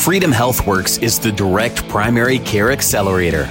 Freedom 0.00 0.32
HealthWorks 0.32 1.02
is 1.02 1.18
the 1.18 1.30
direct 1.30 1.86
primary 1.90 2.38
care 2.38 2.72
accelerator. 2.72 3.46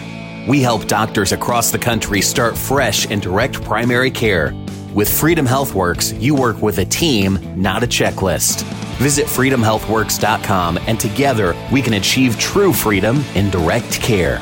We 0.48 0.64
help 0.64 0.88
doctors 0.88 1.32
across 1.32 1.70
the 1.70 1.78
country 1.78 2.24
start 2.24 2.58
fresh 2.58 3.06
in 3.06 3.20
direct 3.20 3.62
primary 3.62 4.10
care. 4.10 4.56
With 4.96 5.08
Freedom 5.08 5.46
HealthWorks, 5.46 6.20
you 6.20 6.34
work 6.34 6.60
with 6.64 6.80
a 6.80 6.86
team, 6.86 7.38
not 7.56 7.84
a 7.84 7.88
checklist. 7.88 8.64
Visit 8.98 9.28
freedomhealthworks.com 9.28 10.80
and 10.88 11.00
together 11.00 11.56
we 11.72 11.84
can 11.84 11.94
achieve 11.94 12.40
true 12.40 12.74
freedom 12.74 13.24
in 13.36 13.52
direct 13.52 14.02
care. 14.02 14.42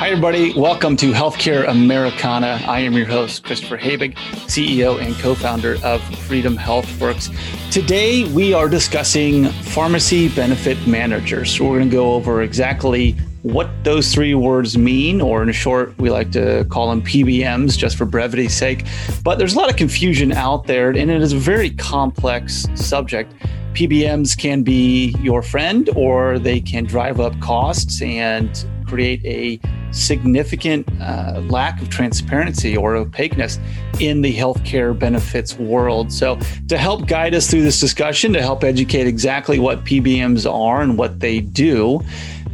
Hi, 0.00 0.08
everybody. 0.08 0.54
Welcome 0.54 0.96
to 0.96 1.12
Healthcare 1.12 1.68
Americana. 1.68 2.58
I 2.66 2.80
am 2.80 2.94
your 2.94 3.04
host, 3.04 3.44
Christopher 3.44 3.76
Habig, 3.76 4.14
CEO 4.46 4.98
and 4.98 5.14
co 5.16 5.34
founder 5.34 5.76
of 5.84 6.02
Freedom 6.20 6.56
HealthWorks. 6.56 7.70
Today, 7.70 8.24
we 8.32 8.54
are 8.54 8.66
discussing 8.66 9.50
pharmacy 9.50 10.30
benefit 10.30 10.86
managers. 10.86 11.54
So, 11.54 11.64
we're 11.64 11.80
going 11.80 11.90
to 11.90 11.94
go 11.94 12.14
over 12.14 12.40
exactly 12.40 13.12
what 13.42 13.68
those 13.84 14.10
three 14.10 14.34
words 14.34 14.78
mean, 14.78 15.20
or 15.20 15.42
in 15.42 15.52
short, 15.52 15.94
we 15.98 16.08
like 16.08 16.32
to 16.32 16.64
call 16.70 16.88
them 16.88 17.02
PBMs 17.02 17.76
just 17.76 17.98
for 17.98 18.06
brevity's 18.06 18.54
sake. 18.54 18.86
But 19.22 19.38
there's 19.38 19.52
a 19.52 19.58
lot 19.58 19.68
of 19.68 19.76
confusion 19.76 20.32
out 20.32 20.66
there, 20.66 20.88
and 20.88 21.10
it 21.10 21.20
is 21.20 21.34
a 21.34 21.38
very 21.38 21.72
complex 21.72 22.66
subject. 22.74 23.34
PBMs 23.74 24.36
can 24.36 24.62
be 24.62 25.14
your 25.20 25.42
friend, 25.42 25.90
or 25.94 26.38
they 26.38 26.58
can 26.58 26.84
drive 26.84 27.20
up 27.20 27.38
costs 27.40 28.00
and 28.00 28.64
create 28.90 29.24
a 29.24 29.60
significant 29.92 30.88
uh, 31.00 31.40
lack 31.48 31.80
of 31.80 31.88
transparency 31.88 32.76
or 32.76 32.96
opaqueness 32.96 33.60
in 34.00 34.20
the 34.20 34.36
healthcare 34.36 34.98
benefits 34.98 35.56
world. 35.56 36.12
So, 36.12 36.38
to 36.68 36.76
help 36.76 37.06
guide 37.06 37.34
us 37.34 37.48
through 37.48 37.62
this 37.62 37.78
discussion, 37.78 38.32
to 38.32 38.42
help 38.42 38.64
educate 38.64 39.06
exactly 39.06 39.58
what 39.60 39.84
PBMs 39.84 40.50
are 40.50 40.82
and 40.82 40.98
what 40.98 41.20
they 41.20 41.40
do, 41.40 42.00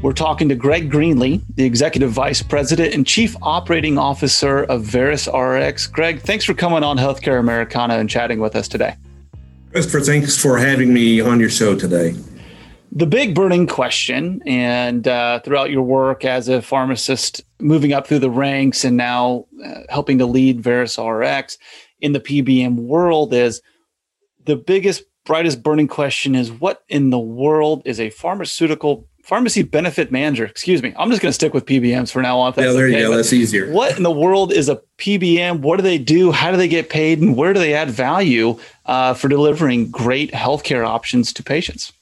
we're 0.03 0.13
talking 0.13 0.49
to 0.51 0.55
Greg 0.55 0.93
Greenlee, 0.93 1.41
the 1.55 1.65
Executive 1.65 2.11
Vice 2.11 2.43
President 2.43 2.95
and 2.95 3.07
Chief 3.07 3.35
Operating 3.41 3.97
Officer 3.97 4.65
of 4.65 4.83
Verus 4.83 5.27
RX. 5.27 5.87
Greg, 5.87 6.21
thanks 6.21 6.45
for 6.45 6.53
coming 6.53 6.85
on 6.85 6.99
Healthcare 6.99 7.41
Americana 7.41 7.95
and 7.95 8.11
chatting 8.11 8.39
with 8.39 8.55
us 8.55 8.69
today. 8.69 8.95
Christopher, 9.73 10.01
thanks 10.01 10.41
for 10.41 10.59
having 10.59 10.93
me 10.93 11.21
on 11.21 11.41
your 11.41 11.51
show 11.51 11.77
today 11.77 12.15
the 12.93 13.07
big 13.07 13.35
burning 13.35 13.67
question, 13.67 14.43
and 14.47 15.07
uh, 15.07 15.41
throughout 15.41 15.71
your 15.71 15.83
work 15.83 16.25
as 16.25 16.49
a 16.49 16.63
pharmacist, 16.63 17.43
moving 17.61 17.93
up 17.93 18.07
through 18.07 18.21
the 18.21 18.31
ranks 18.31 18.85
and 18.85 18.97
now 18.97 19.47
uh, 19.65 19.81
helping 19.89 20.19
to 20.19 20.27
lead 20.27 20.63
Verus 20.63 20.99
RX 20.99 21.59
in 22.01 22.13
the 22.13 22.21
PBM 22.21 22.77
world, 22.77 23.35
is 23.35 23.61
the 24.45 24.57
biggest, 24.57 25.05
brightest 25.25 25.63
burning 25.63 25.89
question 25.89 26.35
is 26.35 26.51
what 26.53 26.85
in 26.89 27.11
the 27.11 27.19
world 27.19 27.83
is 27.85 28.01
a 28.01 28.11
pharmaceutical 28.11 29.09
pharmacy 29.27 29.63
benefit 29.63 30.13
manager? 30.13 30.45
Excuse 30.45 30.83
me. 30.83 30.95
I'm 30.97 31.11
just 31.11 31.21
going 31.21 31.31
to 31.31 31.35
stick 31.35 31.53
with 31.53 31.67
PBMs 31.67 32.13
for 32.13 32.23
now 32.23 32.39
on. 32.39 32.55
yeah, 32.57 32.73
there 32.73 32.87
okay. 32.87 33.01
you 33.01 33.09
go. 33.09 33.17
That's 33.17 33.33
easier. 33.33 33.73
What 33.73 33.97
in 33.97 34.05
the 34.05 34.11
world 34.11 34.53
is 34.53 34.69
a 34.69 34.81
PBM? 34.99 35.61
What 35.61 35.77
do 35.77 35.83
they 35.83 35.99
do? 35.99 36.31
How 36.31 36.53
do 36.53 36.57
they 36.57 36.69
get 36.69 36.89
paid? 36.89 37.21
And 37.21 37.37
where 37.37 37.53
do 37.53 37.59
they 37.59 37.75
add 37.75 37.91
value 37.91 38.59
uh, 38.85 39.15
for 39.15 39.29
delivering 39.29 39.91
great 39.91 40.31
healthcare 40.31 40.87
options 40.87 41.33
to 41.35 41.43
patients? 41.43 41.93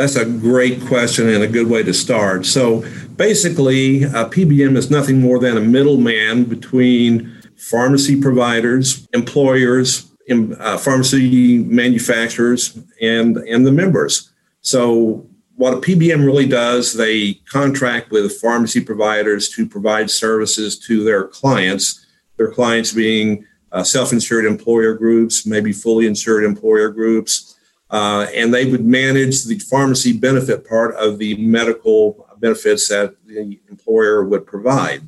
That's 0.00 0.16
a 0.16 0.24
great 0.24 0.80
question 0.86 1.28
and 1.28 1.42
a 1.42 1.46
good 1.46 1.68
way 1.68 1.82
to 1.82 1.92
start. 1.92 2.46
So 2.46 2.82
basically, 3.16 4.04
a 4.04 4.24
PBM 4.24 4.74
is 4.78 4.90
nothing 4.90 5.20
more 5.20 5.38
than 5.38 5.58
a 5.58 5.60
middleman 5.60 6.44
between 6.44 7.42
pharmacy 7.58 8.18
providers, 8.18 9.06
employers, 9.12 10.10
uh, 10.30 10.78
pharmacy 10.78 11.58
manufacturers, 11.58 12.78
and, 13.02 13.36
and 13.36 13.66
the 13.66 13.72
members. 13.72 14.32
So 14.62 15.28
what 15.56 15.74
a 15.74 15.80
PBM 15.82 16.24
really 16.24 16.46
does, 16.46 16.94
they 16.94 17.34
contract 17.50 18.10
with 18.10 18.40
pharmacy 18.40 18.82
providers 18.82 19.50
to 19.50 19.68
provide 19.68 20.10
services 20.10 20.78
to 20.86 21.04
their 21.04 21.24
clients, 21.24 22.06
their 22.38 22.50
clients 22.50 22.90
being 22.90 23.44
uh, 23.70 23.84
self 23.84 24.14
insured 24.14 24.46
employer 24.46 24.94
groups, 24.94 25.44
maybe 25.44 25.74
fully 25.74 26.06
insured 26.06 26.44
employer 26.44 26.88
groups, 26.88 27.49
uh, 27.90 28.26
and 28.34 28.54
they 28.54 28.70
would 28.70 28.84
manage 28.84 29.44
the 29.44 29.58
pharmacy 29.58 30.12
benefit 30.12 30.66
part 30.68 30.94
of 30.94 31.18
the 31.18 31.36
medical 31.36 32.26
benefits 32.38 32.88
that 32.88 33.14
the 33.26 33.60
employer 33.68 34.24
would 34.24 34.46
provide. 34.46 35.06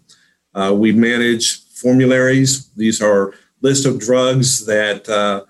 Uh, 0.55 0.75
we 0.77 0.93
manage 0.93 1.65
formularies. 1.71 2.69
These 2.75 3.01
are 3.01 3.35
list 3.61 3.87
of 3.87 3.99
drugs 3.99 4.67
that 4.67 5.09
uh, 5.09 5.45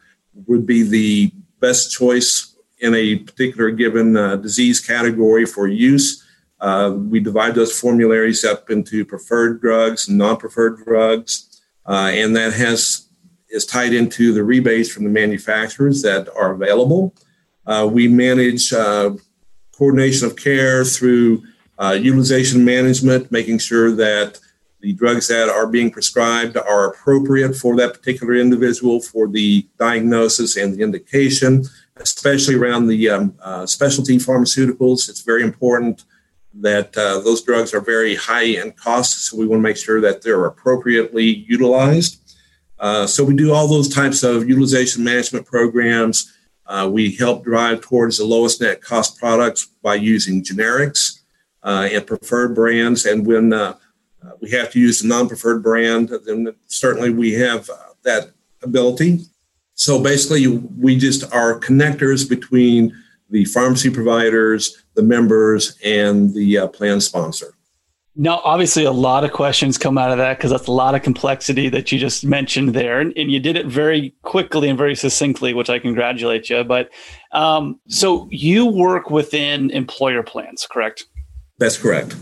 would 0.47 0.66
be 0.66 0.82
the 0.82 1.32
best 1.60 1.91
choice 1.91 2.56
in 2.78 2.94
a 2.94 3.16
particular 3.16 3.70
given 3.70 4.16
uh, 4.16 4.37
disease 4.37 4.81
category 4.81 5.47
for 5.47 5.69
use. 5.69 6.25
Uh, 6.60 6.94
we 6.97 7.19
divide 7.19 7.54
those 7.54 7.78
formularies 7.78 8.44
up 8.44 8.70
into 8.70 9.04
preferred 9.04 9.60
drugs 9.60 10.09
and 10.09 10.19
non-preferred 10.19 10.84
drugs, 10.84 11.62
uh, 11.87 12.10
and 12.12 12.37
that 12.37 12.53
has 12.53 13.09
is 13.49 13.66
tied 13.66 13.93
into 13.93 14.32
the 14.32 14.43
rebates 14.43 14.91
from 14.91 15.04
the 15.04 15.10
manufacturers 15.10 16.00
that 16.03 16.28
are 16.34 16.53
available. 16.53 17.14
Uh, 17.67 17.89
we 17.91 18.09
manage 18.09 18.73
uh, 18.73 19.11
coordination 19.73 20.27
of 20.27 20.37
care 20.37 20.84
through 20.84 21.43
uh, 21.78 21.97
utilization 22.00 22.65
management, 22.65 23.31
making 23.31 23.59
sure 23.59 23.95
that 23.95 24.39
the 24.81 24.93
drugs 24.95 25.28
that 25.28 25.49
are 25.49 25.69
being 25.69 25.91
prescribed 25.91 26.56
are 26.56 26.91
appropriate 26.91 27.55
for 27.55 27.77
that 27.77 27.95
particular 27.95 28.34
individual 28.34 29.00
for 29.00 29.28
the 29.28 29.67
diagnosis 29.78 30.56
and 30.56 30.75
the 30.75 30.83
indication, 30.83 31.65
especially 31.97 32.56
around 32.56 32.89
the 32.89 33.09
um, 33.09 33.37
uh, 33.41 33.65
specialty 33.65 34.17
pharmaceuticals. 34.17 35.09
It's 35.09 35.23
very 35.23 35.44
important 35.44 36.05
that 36.55 36.97
uh, 36.99 37.21
those 37.21 37.43
drugs 37.43 37.73
are 37.73 37.81
very 37.81 38.17
high 38.17 38.43
in 38.43 38.73
cost, 38.73 39.27
so 39.27 39.37
we 39.37 39.47
want 39.47 39.61
to 39.61 39.62
make 39.62 39.77
sure 39.77 40.00
that 40.00 40.21
they're 40.21 40.47
appropriately 40.47 41.25
utilized. 41.25 42.19
So 43.06 43.23
we 43.23 43.34
do 43.34 43.53
all 43.53 43.69
those 43.69 43.89
types 43.89 44.25
of 44.25 44.49
utilization 44.49 45.05
management 45.05 45.47
programs. 45.47 46.31
Uh, 46.72 46.88
we 46.88 47.15
help 47.16 47.44
drive 47.44 47.83
towards 47.83 48.16
the 48.16 48.25
lowest 48.25 48.62
net 48.62 48.81
cost 48.81 49.19
products 49.19 49.66
by 49.83 49.94
using 49.94 50.43
generics 50.43 51.21
uh, 51.62 51.87
and 51.93 52.06
preferred 52.06 52.55
brands. 52.55 53.05
And 53.05 53.27
when 53.27 53.53
uh, 53.53 53.77
uh 54.25 54.31
we 54.41 54.50
have 54.53 54.71
to 54.72 54.81
use 54.81 55.03
a 55.03 55.06
non 55.06 55.28
preferred 55.28 55.62
brand, 55.62 56.09
then 56.25 56.55
certainly 56.69 57.11
we 57.11 57.34
have 57.34 57.69
uh, 57.69 57.77
that 58.05 58.31
ability. 58.62 59.21
So 59.75 60.03
basically, 60.03 60.47
we 60.47 60.97
just 60.97 61.31
are 61.31 61.61
connectors 61.61 62.27
between 62.27 62.97
the 63.28 63.44
pharmacy 63.44 63.91
providers, 63.91 64.82
the 64.94 65.03
members, 65.03 65.77
and 65.84 66.32
the 66.32 66.56
uh, 66.56 66.69
plan 66.69 67.03
sponsor. 67.03 67.55
Now, 68.15 68.43
obviously, 68.45 68.84
a 68.84 68.93
lot 68.93 69.25
of 69.25 69.33
questions 69.33 69.78
come 69.78 69.97
out 69.97 70.11
of 70.11 70.19
that 70.19 70.37
because 70.37 70.50
that's 70.50 70.67
a 70.67 70.73
lot 70.73 70.95
of 70.95 71.03
complexity 71.03 71.71
that 71.71 71.91
you 71.91 71.99
just 71.99 72.27
mentioned 72.27 72.75
there, 72.75 73.00
and, 73.00 73.12
and, 73.17 73.31
you 73.31 73.41
did 73.41 73.56
it 73.56 73.67
very 73.67 74.15
quickly 74.23 74.69
and 74.69 74.77
very 74.77 74.95
succinctly, 74.95 75.55
which 75.55 75.71
I 75.71 75.78
congratulate 75.78 76.50
you. 76.50 76.62
But 76.62 76.91
um, 77.33 77.81
so 77.89 78.28
you 78.31 78.67
work 78.67 79.09
within 79.09 79.71
employer 79.71 80.23
plans, 80.23 80.67
correct? 80.71 81.05
That's 81.59 81.78
correct. 81.78 82.15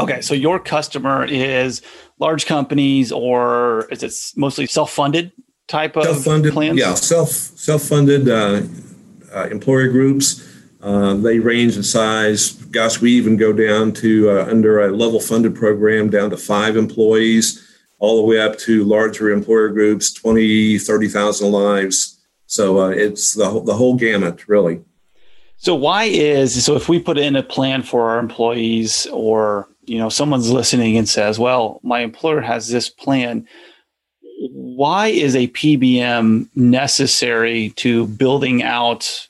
Okay, 0.00 0.20
so 0.20 0.34
your 0.34 0.58
customer 0.58 1.24
is 1.24 1.80
large 2.18 2.46
companies, 2.46 3.12
or 3.12 3.86
is 3.92 4.02
it 4.02 4.12
mostly 4.36 4.66
self-funded 4.66 5.30
type 5.68 5.96
of 5.96 6.04
self-funded, 6.04 6.52
plans? 6.52 6.76
Yeah, 6.76 6.94
self 6.94 7.28
self-funded 7.28 8.28
uh, 8.28 8.62
uh, 9.32 9.48
employer 9.48 9.86
groups 9.88 10.47
uh, 10.82 11.14
they 11.14 11.38
range 11.38 11.76
in 11.76 11.82
size. 11.82 12.52
Gosh, 12.52 13.00
we 13.00 13.12
even 13.12 13.36
go 13.36 13.52
down 13.52 13.92
to 13.94 14.30
uh, 14.30 14.46
under 14.46 14.84
a 14.86 14.92
level 14.92 15.20
funded 15.20 15.54
program 15.54 16.08
down 16.10 16.30
to 16.30 16.36
five 16.36 16.76
employees, 16.76 17.64
all 17.98 18.16
the 18.16 18.22
way 18.22 18.40
up 18.40 18.58
to 18.58 18.84
larger 18.84 19.30
employer 19.30 19.70
groups, 19.70 20.12
20, 20.12 20.78
30,000 20.78 21.50
lives. 21.50 22.20
So 22.46 22.80
uh, 22.80 22.88
it's 22.90 23.34
the, 23.34 23.62
the 23.64 23.74
whole 23.74 23.96
gamut, 23.96 24.48
really. 24.48 24.80
So 25.58 25.74
why 25.74 26.04
is 26.04 26.64
so 26.64 26.76
if 26.76 26.88
we 26.88 27.00
put 27.00 27.18
in 27.18 27.34
a 27.34 27.42
plan 27.42 27.82
for 27.82 28.10
our 28.10 28.20
employees 28.20 29.08
or 29.12 29.68
you 29.86 29.98
know 29.98 30.08
someone's 30.08 30.50
listening 30.50 30.96
and 30.96 31.08
says, 31.08 31.36
"Well, 31.36 31.80
my 31.82 32.00
employer 32.00 32.40
has 32.40 32.68
this 32.68 32.88
plan." 32.88 33.46
Why 34.52 35.08
is 35.08 35.34
a 35.34 35.48
PBM 35.48 36.48
necessary 36.54 37.70
to 37.70 38.06
building 38.06 38.62
out 38.62 39.27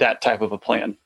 that 0.00 0.20
type 0.20 0.42
of 0.42 0.52
a 0.52 0.58
plan? 0.58 0.96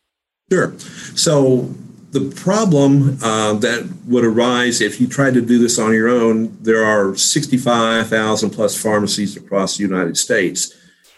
Sure. 0.50 0.76
So 1.14 1.73
the 2.11 2.31
problem 2.37 3.19
uh, 3.23 3.55
that 3.55 3.88
would 4.06 4.25
arise 4.25 4.81
if 4.81 5.00
you 5.00 5.06
tried 5.06 5.35
to 5.35 5.41
do 5.41 5.58
this 5.58 5.79
on 5.79 5.93
your 5.93 6.08
own, 6.08 6.56
there 6.62 6.85
are 6.85 7.17
65,000 7.17 8.50
plus 8.50 8.81
pharmacies 8.81 9.37
across 9.37 9.76
the 9.76 9.82
United 9.82 10.17
States. 10.17 10.75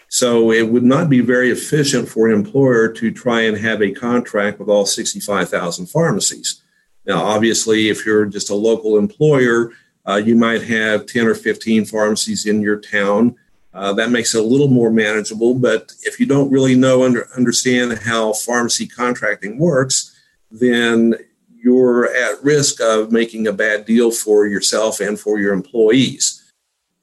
So 0.09 0.51
it 0.51 0.69
would 0.69 0.83
not 0.83 1.09
be 1.09 1.19
very 1.19 1.51
efficient 1.51 2.09
for 2.09 2.27
an 2.27 2.33
employer 2.33 2.87
to 2.93 3.11
try 3.11 3.41
and 3.41 3.57
have 3.57 3.81
a 3.81 3.91
contract 3.91 4.59
with 4.59 4.69
all 4.69 4.85
65,000 4.85 5.85
pharmacies. 5.87 6.63
Now, 7.05 7.23
obviously, 7.23 7.89
if 7.89 8.05
you're 8.05 8.25
just 8.25 8.49
a 8.49 8.55
local 8.55 8.97
employer, 8.97 9.73
uh, 10.07 10.15
you 10.15 10.35
might 10.35 10.63
have 10.63 11.05
10 11.05 11.27
or 11.27 11.35
15 11.35 11.85
pharmacies 11.85 12.45
in 12.45 12.61
your 12.61 12.79
town 12.79 13.35
uh, 13.77 13.93
that 13.93 14.09
makes 14.09 14.33
it 14.33 14.43
a 14.43 14.47
little 14.47 14.67
more 14.67 14.89
manageable. 14.89 15.53
But 15.53 15.93
if 16.01 16.19
you 16.19 16.25
don't 16.25 16.49
really 16.49 16.75
know 16.75 17.03
under 17.03 17.29
understand 17.37 17.99
how 17.99 18.33
pharmacy 18.33 18.87
contracting 18.87 19.59
works, 19.59 20.19
then 20.49 21.13
you're 21.55 22.05
at 22.05 22.43
risk 22.43 22.81
of 22.81 23.11
making 23.11 23.45
a 23.45 23.53
bad 23.53 23.85
deal 23.85 24.09
for 24.09 24.47
yourself 24.47 24.99
and 24.99 25.19
for 25.19 25.37
your 25.37 25.53
employees. 25.53 26.51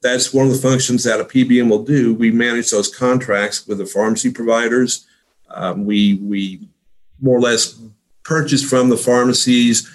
That's 0.02 0.34
one 0.34 0.46
of 0.46 0.52
the 0.52 0.68
functions 0.68 1.04
that 1.04 1.20
a 1.20 1.24
PBM 1.24 1.70
will 1.70 1.84
do. 1.84 2.12
We 2.12 2.32
manage 2.32 2.72
those 2.72 2.94
contracts 2.94 3.68
with 3.68 3.78
the 3.78 3.86
pharmacy 3.86 4.32
providers. 4.32 5.06
Um, 5.50 5.84
we 5.84 6.14
we 6.14 6.68
more 7.20 7.38
or 7.38 7.40
less 7.40 7.80
purchase 8.24 8.68
from 8.68 8.88
the 8.88 8.96
pharmacies 8.96 9.88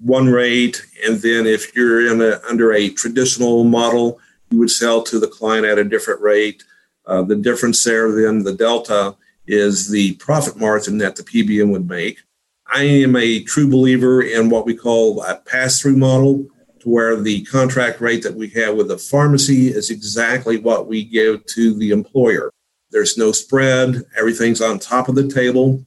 one 0.00 0.28
rate, 0.28 0.84
and 1.06 1.18
then 1.18 1.46
if 1.46 1.74
you're 1.74 2.10
in 2.10 2.20
a, 2.20 2.40
under 2.48 2.72
a 2.72 2.90
traditional 2.90 3.64
model, 3.64 4.20
you 4.54 4.60
would 4.60 4.70
sell 4.70 5.02
to 5.02 5.18
the 5.18 5.26
client 5.26 5.66
at 5.66 5.78
a 5.78 5.84
different 5.84 6.20
rate. 6.20 6.62
Uh, 7.06 7.22
the 7.22 7.36
difference 7.36 7.82
there, 7.82 8.12
then 8.12 8.44
the 8.44 8.54
delta, 8.54 9.16
is 9.46 9.90
the 9.90 10.14
profit 10.14 10.56
margin 10.56 10.96
that 10.98 11.16
the 11.16 11.24
PBM 11.24 11.70
would 11.70 11.88
make. 11.88 12.20
I 12.72 12.84
am 12.84 13.16
a 13.16 13.42
true 13.42 13.68
believer 13.68 14.22
in 14.22 14.48
what 14.48 14.64
we 14.64 14.74
call 14.74 15.22
a 15.22 15.36
pass 15.36 15.80
through 15.80 15.96
model, 15.96 16.46
to 16.80 16.88
where 16.88 17.16
the 17.16 17.44
contract 17.44 18.00
rate 18.00 18.22
that 18.22 18.34
we 18.34 18.48
have 18.50 18.76
with 18.76 18.88
the 18.88 18.98
pharmacy 18.98 19.68
is 19.68 19.90
exactly 19.90 20.58
what 20.58 20.86
we 20.86 21.04
give 21.04 21.44
to 21.46 21.74
the 21.74 21.90
employer. 21.90 22.50
There's 22.90 23.18
no 23.18 23.32
spread, 23.32 24.04
everything's 24.16 24.60
on 24.60 24.78
top 24.78 25.08
of 25.08 25.14
the 25.14 25.28
table, 25.28 25.84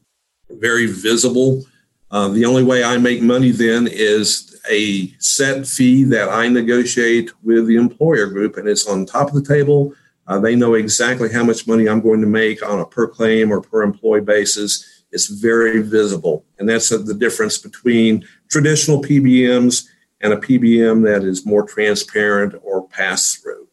very 0.50 0.88
visible. 0.88 1.64
Uh, 2.12 2.28
the 2.30 2.46
only 2.46 2.64
way 2.64 2.84
I 2.84 2.98
make 2.98 3.22
money 3.22 3.52
then 3.52 3.88
is 3.90 4.57
a 4.70 5.14
set 5.20 5.68
fee 5.68 6.04
that 6.06 6.30
I 6.30 6.48
negotiate 6.48 7.32
with 7.44 7.68
the 7.68 7.76
employer 7.76 8.28
group, 8.28 8.58
and 8.58 8.68
it's 8.68 8.88
on 8.88 9.06
top 9.06 9.30
of 9.30 9.34
the 9.34 9.44
table. 9.44 9.94
Uh, 10.28 10.40
they 10.40 10.56
know 10.56 10.74
exactly 10.74 11.32
how 11.32 11.44
much 11.44 11.68
money 11.68 11.88
I'm 11.88 12.02
going 12.02 12.22
to 12.22 12.28
make 12.28 12.68
on 12.68 12.80
a 12.80 12.86
per 12.86 13.08
claim 13.08 13.52
or 13.52 13.62
per 13.62 13.82
employee 13.82 14.22
basis. 14.22 15.06
It's 15.12 15.28
very 15.28 15.82
visible. 15.82 16.46
And 16.60 16.68
that's 16.68 16.90
the 16.90 17.14
difference 17.14 17.58
between 17.58 18.28
traditional 18.50 19.02
PBMs 19.02 19.88
and 20.22 20.34
a 20.34 20.38
PBM 20.38 21.04
that 21.06 21.24
is 21.24 21.46
more 21.46 21.66
transparent 21.66 22.56
or 22.62 22.88
pass 22.88 23.36
through. 23.36 23.68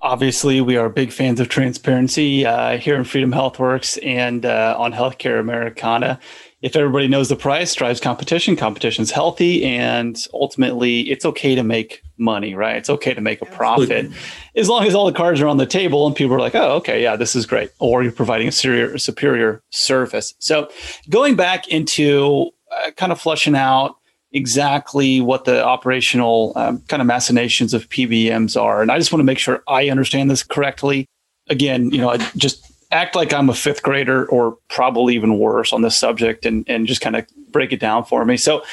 Obviously, 0.00 0.60
we 0.60 0.76
are 0.76 0.88
big 0.88 1.10
fans 1.10 1.40
of 1.40 1.48
transparency 1.48 2.46
uh, 2.46 2.78
here 2.78 2.94
in 2.94 3.02
Freedom 3.02 3.32
HealthWorks 3.32 3.98
and 4.06 4.46
uh, 4.46 4.76
on 4.78 4.92
Healthcare 4.92 5.40
Americana 5.40 6.20
if 6.60 6.74
everybody 6.74 7.06
knows 7.06 7.28
the 7.28 7.36
price, 7.36 7.72
drives 7.74 8.00
competition. 8.00 8.56
competition's 8.56 9.12
healthy, 9.12 9.64
and 9.64 10.18
ultimately, 10.34 11.02
it's 11.02 11.24
okay 11.24 11.54
to 11.54 11.62
make 11.62 12.02
money, 12.16 12.54
right? 12.54 12.76
It's 12.76 12.90
okay 12.90 13.14
to 13.14 13.20
make 13.20 13.40
a 13.40 13.46
profit 13.46 13.90
Absolutely. 13.90 14.16
as 14.56 14.68
long 14.68 14.84
as 14.84 14.94
all 14.94 15.06
the 15.06 15.12
cards 15.12 15.40
are 15.40 15.46
on 15.46 15.58
the 15.58 15.66
table 15.66 16.06
and 16.06 16.16
people 16.16 16.34
are 16.34 16.40
like, 16.40 16.56
"Oh, 16.56 16.72
okay, 16.76 17.00
yeah, 17.00 17.14
this 17.14 17.36
is 17.36 17.46
great," 17.46 17.70
or 17.78 18.02
you're 18.02 18.10
providing 18.10 18.48
a 18.48 18.52
superior, 18.52 18.98
superior 18.98 19.62
service. 19.70 20.34
So, 20.40 20.68
going 21.08 21.36
back 21.36 21.68
into 21.68 22.50
uh, 22.72 22.90
kind 22.92 23.12
of 23.12 23.20
flushing 23.20 23.54
out 23.54 23.96
exactly 24.32 25.20
what 25.20 25.44
the 25.44 25.64
operational 25.64 26.52
um, 26.56 26.82
kind 26.88 27.00
of 27.00 27.06
machinations 27.06 27.72
of 27.72 27.88
PBMs 27.88 28.60
are, 28.60 28.82
and 28.82 28.90
I 28.90 28.98
just 28.98 29.12
want 29.12 29.20
to 29.20 29.24
make 29.24 29.38
sure 29.38 29.62
I 29.68 29.90
understand 29.90 30.28
this 30.28 30.42
correctly. 30.42 31.06
Again, 31.50 31.90
you 31.92 31.98
know, 31.98 32.10
I 32.10 32.16
just 32.36 32.68
act 32.90 33.14
like 33.14 33.32
I'm 33.32 33.50
a 33.50 33.54
fifth 33.54 33.82
grader 33.82 34.26
or 34.28 34.56
probably 34.68 35.14
even 35.14 35.38
worse 35.38 35.72
on 35.72 35.82
this 35.82 35.96
subject 35.96 36.46
and, 36.46 36.64
and 36.68 36.86
just 36.86 37.00
kind 37.00 37.16
of 37.16 37.26
break 37.50 37.72
it 37.72 37.80
down 37.80 38.04
for 38.04 38.24
me. 38.24 38.36
So 38.36 38.64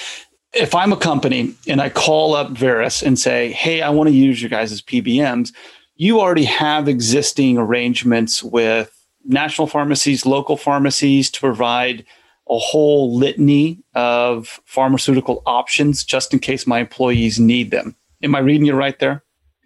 if 0.54 0.74
I'm 0.74 0.94
a 0.94 0.98
company 0.98 1.54
and 1.68 1.82
I 1.82 1.90
call 1.90 2.34
up 2.34 2.52
Verus 2.52 3.04
and 3.04 3.20
say, 3.20 3.52
hey, 3.52 3.82
I 3.82 3.90
want 3.90 4.08
to 4.08 4.16
use 4.16 4.42
your 4.42 4.50
guys' 4.50 4.82
PBMs, 4.82 5.52
you 5.96 6.20
already 6.20 6.46
have 6.46 6.88
existing 6.88 7.58
arrangements 7.58 8.42
with 8.42 8.92
national 9.26 9.68
pharmacies, 9.68 10.26
local 10.26 10.56
pharmacies 10.56 11.30
to 11.32 11.40
provide 11.40 12.06
a 12.48 12.58
whole 12.58 13.16
litany 13.18 13.84
of 13.96 14.62
pharmaceutical 14.66 15.42
options 15.46 16.04
just 16.04 16.32
in 16.32 16.40
case 16.40 16.68
my 16.68 16.80
employees 16.80 17.40
need 17.40 17.72
them. 17.72 17.96
Am 18.24 18.36
I 18.36 18.40
reading 18.40 18.66
you 18.66 18.76
right 18.76 18.98
there? 19.00 19.25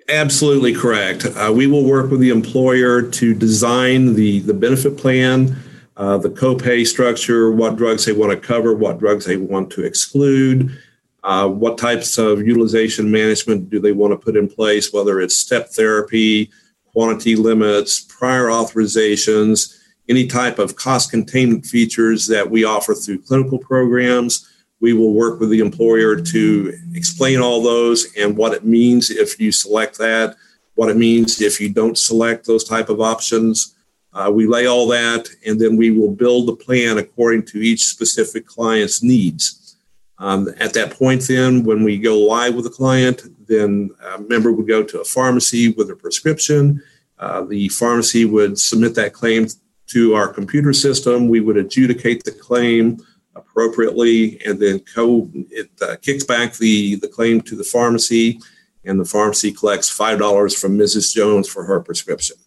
Absolutely 0.09 0.73
correct. 0.73 1.25
Uh, 1.25 1.53
we 1.55 1.67
will 1.67 1.85
work 1.85 2.09
with 2.09 2.19
the 2.19 2.31
employer 2.31 3.03
to 3.03 3.35
design 3.35 4.15
the, 4.15 4.39
the 4.39 4.53
benefit 4.55 4.97
plan, 4.97 5.55
uh, 5.97 6.17
the 6.17 6.31
copay 6.31 6.85
structure, 6.85 7.51
what 7.51 7.75
drugs 7.75 8.05
they 8.05 8.11
want 8.11 8.31
to 8.31 8.37
cover, 8.37 8.73
what 8.73 8.97
drugs 8.97 9.25
they 9.25 9.37
want 9.37 9.69
to 9.69 9.83
exclude, 9.83 10.75
uh, 11.23 11.47
what 11.47 11.77
types 11.77 12.17
of 12.17 12.41
utilization 12.41 13.11
management 13.11 13.69
do 13.69 13.79
they 13.79 13.91
want 13.91 14.11
to 14.11 14.17
put 14.17 14.35
in 14.35 14.47
place, 14.47 14.91
whether 14.91 15.21
it's 15.21 15.37
step 15.37 15.69
therapy, 15.69 16.49
quantity 16.91 17.35
limits, 17.35 17.99
prior 17.99 18.45
authorizations, 18.45 19.77
any 20.07 20.25
type 20.25 20.57
of 20.57 20.75
cost 20.75 21.11
containment 21.11 21.67
features 21.67 22.25
that 22.25 22.49
we 22.49 22.63
offer 22.63 22.95
through 22.95 23.21
clinical 23.21 23.59
programs 23.59 24.49
we 24.81 24.93
will 24.93 25.13
work 25.13 25.39
with 25.39 25.49
the 25.49 25.59
employer 25.59 26.19
to 26.19 26.73
explain 26.93 27.39
all 27.39 27.61
those 27.61 28.13
and 28.15 28.35
what 28.37 28.53
it 28.53 28.63
means 28.63 29.09
if 29.09 29.39
you 29.39 29.51
select 29.51 29.97
that, 29.97 30.35
what 30.75 30.89
it 30.89 30.97
means 30.97 31.41
if 31.41 31.59
you 31.59 31.69
don't 31.69 31.97
select 31.97 32.45
those 32.45 32.63
type 32.63 32.89
of 32.89 33.01
options. 33.01 33.75
Uh, 34.13 34.31
we 34.33 34.47
lay 34.47 34.65
all 34.65 34.87
that, 34.87 35.27
and 35.45 35.59
then 35.59 35.77
we 35.77 35.91
will 35.91 36.09
build 36.09 36.47
the 36.47 36.55
plan 36.55 36.97
according 36.97 37.43
to 37.43 37.59
each 37.59 37.85
specific 37.85 38.45
client's 38.45 39.03
needs. 39.03 39.77
Um, 40.17 40.49
at 40.59 40.73
that 40.73 40.91
point, 40.91 41.27
then, 41.27 41.63
when 41.63 41.83
we 41.83 41.97
go 41.97 42.17
live 42.17 42.55
with 42.55 42.65
a 42.65 42.71
client, 42.71 43.23
then 43.47 43.91
a 44.03 44.19
member 44.19 44.51
would 44.51 44.67
go 44.67 44.83
to 44.83 45.01
a 45.01 45.05
pharmacy 45.05 45.71
with 45.73 45.89
a 45.91 45.95
prescription. 45.95 46.81
Uh, 47.19 47.43
the 47.43 47.69
pharmacy 47.69 48.25
would 48.25 48.59
submit 48.59 48.95
that 48.95 49.13
claim 49.13 49.47
to 49.87 50.15
our 50.15 50.27
computer 50.27 50.73
system. 50.73 51.27
We 51.27 51.39
would 51.39 51.57
adjudicate 51.57 52.23
the 52.23 52.31
claim 52.31 53.05
appropriately, 53.39 54.41
and 54.45 54.59
then 54.59 54.79
co 54.79 55.29
it 55.33 55.69
uh, 55.81 55.95
kicks 56.01 56.23
back 56.23 56.53
the 56.53 56.95
the 56.95 57.07
claim 57.07 57.41
to 57.41 57.55
the 57.55 57.63
pharmacy, 57.63 58.39
and 58.85 58.99
the 58.99 59.05
pharmacy 59.05 59.51
collects 59.51 59.89
five 59.89 60.19
dollars 60.19 60.59
from 60.59 60.77
Mrs. 60.77 61.13
Jones 61.13 61.47
for 61.47 61.63
her 61.65 61.79
prescription. 61.79 62.37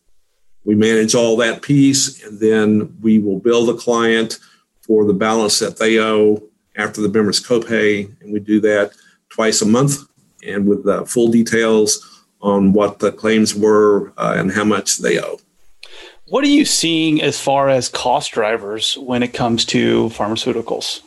We 0.64 0.74
manage 0.74 1.14
all 1.14 1.36
that 1.38 1.62
piece, 1.62 2.22
and 2.24 2.38
then 2.38 2.96
we 3.00 3.18
will 3.18 3.38
bill 3.38 3.66
the 3.66 3.76
client 3.76 4.38
for 4.80 5.04
the 5.04 5.14
balance 5.14 5.58
that 5.58 5.78
they 5.78 5.98
owe 5.98 6.42
after 6.76 7.00
the 7.00 7.08
member's 7.08 7.40
copay, 7.40 8.10
and 8.20 8.32
we 8.32 8.40
do 8.40 8.60
that 8.60 8.92
twice 9.28 9.62
a 9.62 9.66
month, 9.66 9.98
and 10.46 10.66
with 10.66 10.86
uh, 10.86 11.04
full 11.04 11.28
details 11.28 12.24
on 12.40 12.72
what 12.72 12.98
the 12.98 13.12
claims 13.12 13.54
were 13.54 14.12
uh, 14.16 14.34
and 14.36 14.50
how 14.52 14.64
much 14.64 14.98
they 14.98 15.20
owe. 15.20 15.38
What 16.32 16.44
are 16.44 16.49
you 16.49 16.64
seeing 16.64 17.20
as 17.20 17.38
far 17.38 17.69
as 17.69 17.90
cost 17.90 18.32
drivers 18.32 18.96
when 18.96 19.23
it 19.23 19.34
comes 19.34 19.67
to 19.67 20.08
pharmaceuticals? 20.14 21.02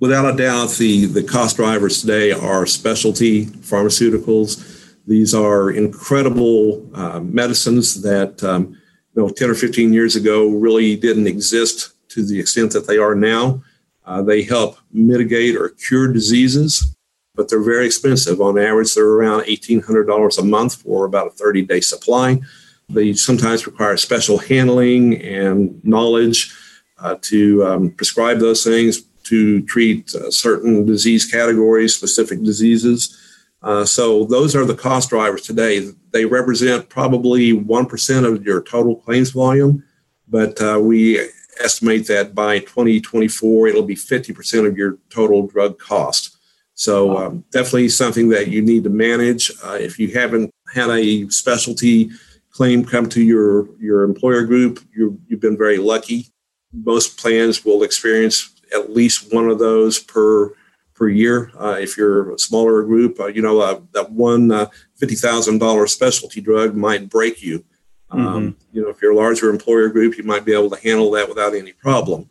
Without 0.00 0.34
a 0.34 0.36
doubt, 0.36 0.72
the, 0.72 1.06
the 1.06 1.22
cost 1.22 1.56
drivers 1.56 2.02
today 2.02 2.30
are 2.30 2.66
specialty 2.66 3.46
pharmaceuticals. 3.46 4.92
These 5.06 5.32
are 5.32 5.70
incredible 5.70 6.86
uh, 6.92 7.20
medicines 7.20 8.02
that 8.02 8.44
um, 8.44 8.76
you 9.14 9.22
know 9.22 9.30
10 9.30 9.48
or 9.48 9.54
15 9.54 9.94
years 9.94 10.14
ago 10.14 10.50
really 10.50 10.94
didn't 10.94 11.26
exist 11.26 11.94
to 12.10 12.22
the 12.22 12.38
extent 12.38 12.74
that 12.74 12.86
they 12.86 12.98
are 12.98 13.14
now. 13.14 13.62
Uh, 14.04 14.20
they 14.20 14.42
help 14.42 14.76
mitigate 14.92 15.56
or 15.56 15.70
cure 15.70 16.12
diseases, 16.12 16.94
but 17.34 17.48
they're 17.48 17.62
very 17.62 17.86
expensive. 17.86 18.42
On 18.42 18.58
average, 18.58 18.94
they're 18.94 19.08
around 19.08 19.44
$1,800 19.44 20.38
a 20.38 20.44
month 20.44 20.82
for 20.82 21.06
about 21.06 21.28
a 21.28 21.30
30 21.30 21.62
day 21.62 21.80
supply. 21.80 22.42
They 22.88 23.14
sometimes 23.14 23.66
require 23.66 23.96
special 23.96 24.38
handling 24.38 25.20
and 25.22 25.82
knowledge 25.84 26.54
uh, 26.98 27.16
to 27.22 27.64
um, 27.66 27.90
prescribe 27.90 28.38
those 28.38 28.62
things 28.62 29.02
to 29.24 29.62
treat 29.62 30.14
uh, 30.14 30.30
certain 30.30 30.86
disease 30.86 31.30
categories, 31.30 31.96
specific 31.96 32.42
diseases. 32.42 33.18
Uh, 33.62 33.84
so 33.84 34.24
those 34.24 34.54
are 34.54 34.64
the 34.64 34.74
cost 34.74 35.10
drivers 35.10 35.42
today. 35.42 35.90
They 36.12 36.24
represent 36.24 36.88
probably 36.88 37.52
1% 37.52 38.24
of 38.24 38.44
your 38.44 38.62
total 38.62 38.96
claims 38.96 39.30
volume, 39.30 39.82
but 40.28 40.60
uh, 40.62 40.78
we 40.80 41.20
estimate 41.58 42.06
that 42.06 42.34
by 42.34 42.60
2024, 42.60 43.68
it'll 43.68 43.82
be 43.82 43.96
50% 43.96 44.66
of 44.66 44.76
your 44.76 44.98
total 45.10 45.46
drug 45.46 45.78
cost. 45.78 46.36
So 46.74 47.16
um, 47.16 47.44
definitely 47.50 47.88
something 47.88 48.28
that 48.28 48.48
you 48.48 48.62
need 48.62 48.84
to 48.84 48.90
manage. 48.90 49.50
Uh, 49.64 49.78
if 49.80 49.98
you 49.98 50.12
haven't 50.12 50.50
had 50.72 50.90
a 50.90 51.28
specialty 51.30 52.10
claim 52.56 52.84
come 52.84 53.08
to 53.10 53.22
your 53.22 53.68
your 53.78 54.02
employer 54.02 54.44
group, 54.44 54.80
you 54.96 55.20
you've 55.28 55.40
been 55.40 55.58
very 55.58 55.78
lucky. 55.78 56.28
Most 56.72 57.18
plans 57.18 57.64
will 57.64 57.82
experience 57.82 58.50
at 58.74 58.94
least 58.94 59.32
one 59.32 59.48
of 59.50 59.58
those 59.58 59.98
per 59.98 60.54
per 60.94 61.08
year. 61.08 61.50
Uh, 61.58 61.76
if 61.78 61.96
you're 61.96 62.34
a 62.34 62.38
smaller 62.38 62.82
group, 62.82 63.20
uh, 63.20 63.26
you 63.26 63.42
know 63.42 63.60
uh, 63.60 63.80
that 63.92 64.10
one 64.10 64.50
uh, 64.50 64.66
fifty 64.96 65.14
thousand 65.14 65.58
dollar 65.58 65.86
specialty 65.86 66.40
drug 66.40 66.74
might 66.74 67.10
break 67.10 67.42
you. 67.42 67.62
Um, 68.10 68.20
mm-hmm. 68.20 68.76
You 68.76 68.82
know, 68.82 68.88
if 68.88 69.02
you're 69.02 69.12
a 69.12 69.16
larger 69.16 69.50
employer 69.50 69.88
group, 69.88 70.16
you 70.16 70.24
might 70.24 70.44
be 70.44 70.54
able 70.54 70.70
to 70.70 70.80
handle 70.80 71.10
that 71.10 71.28
without 71.28 71.54
any 71.54 71.72
problem. 71.72 72.28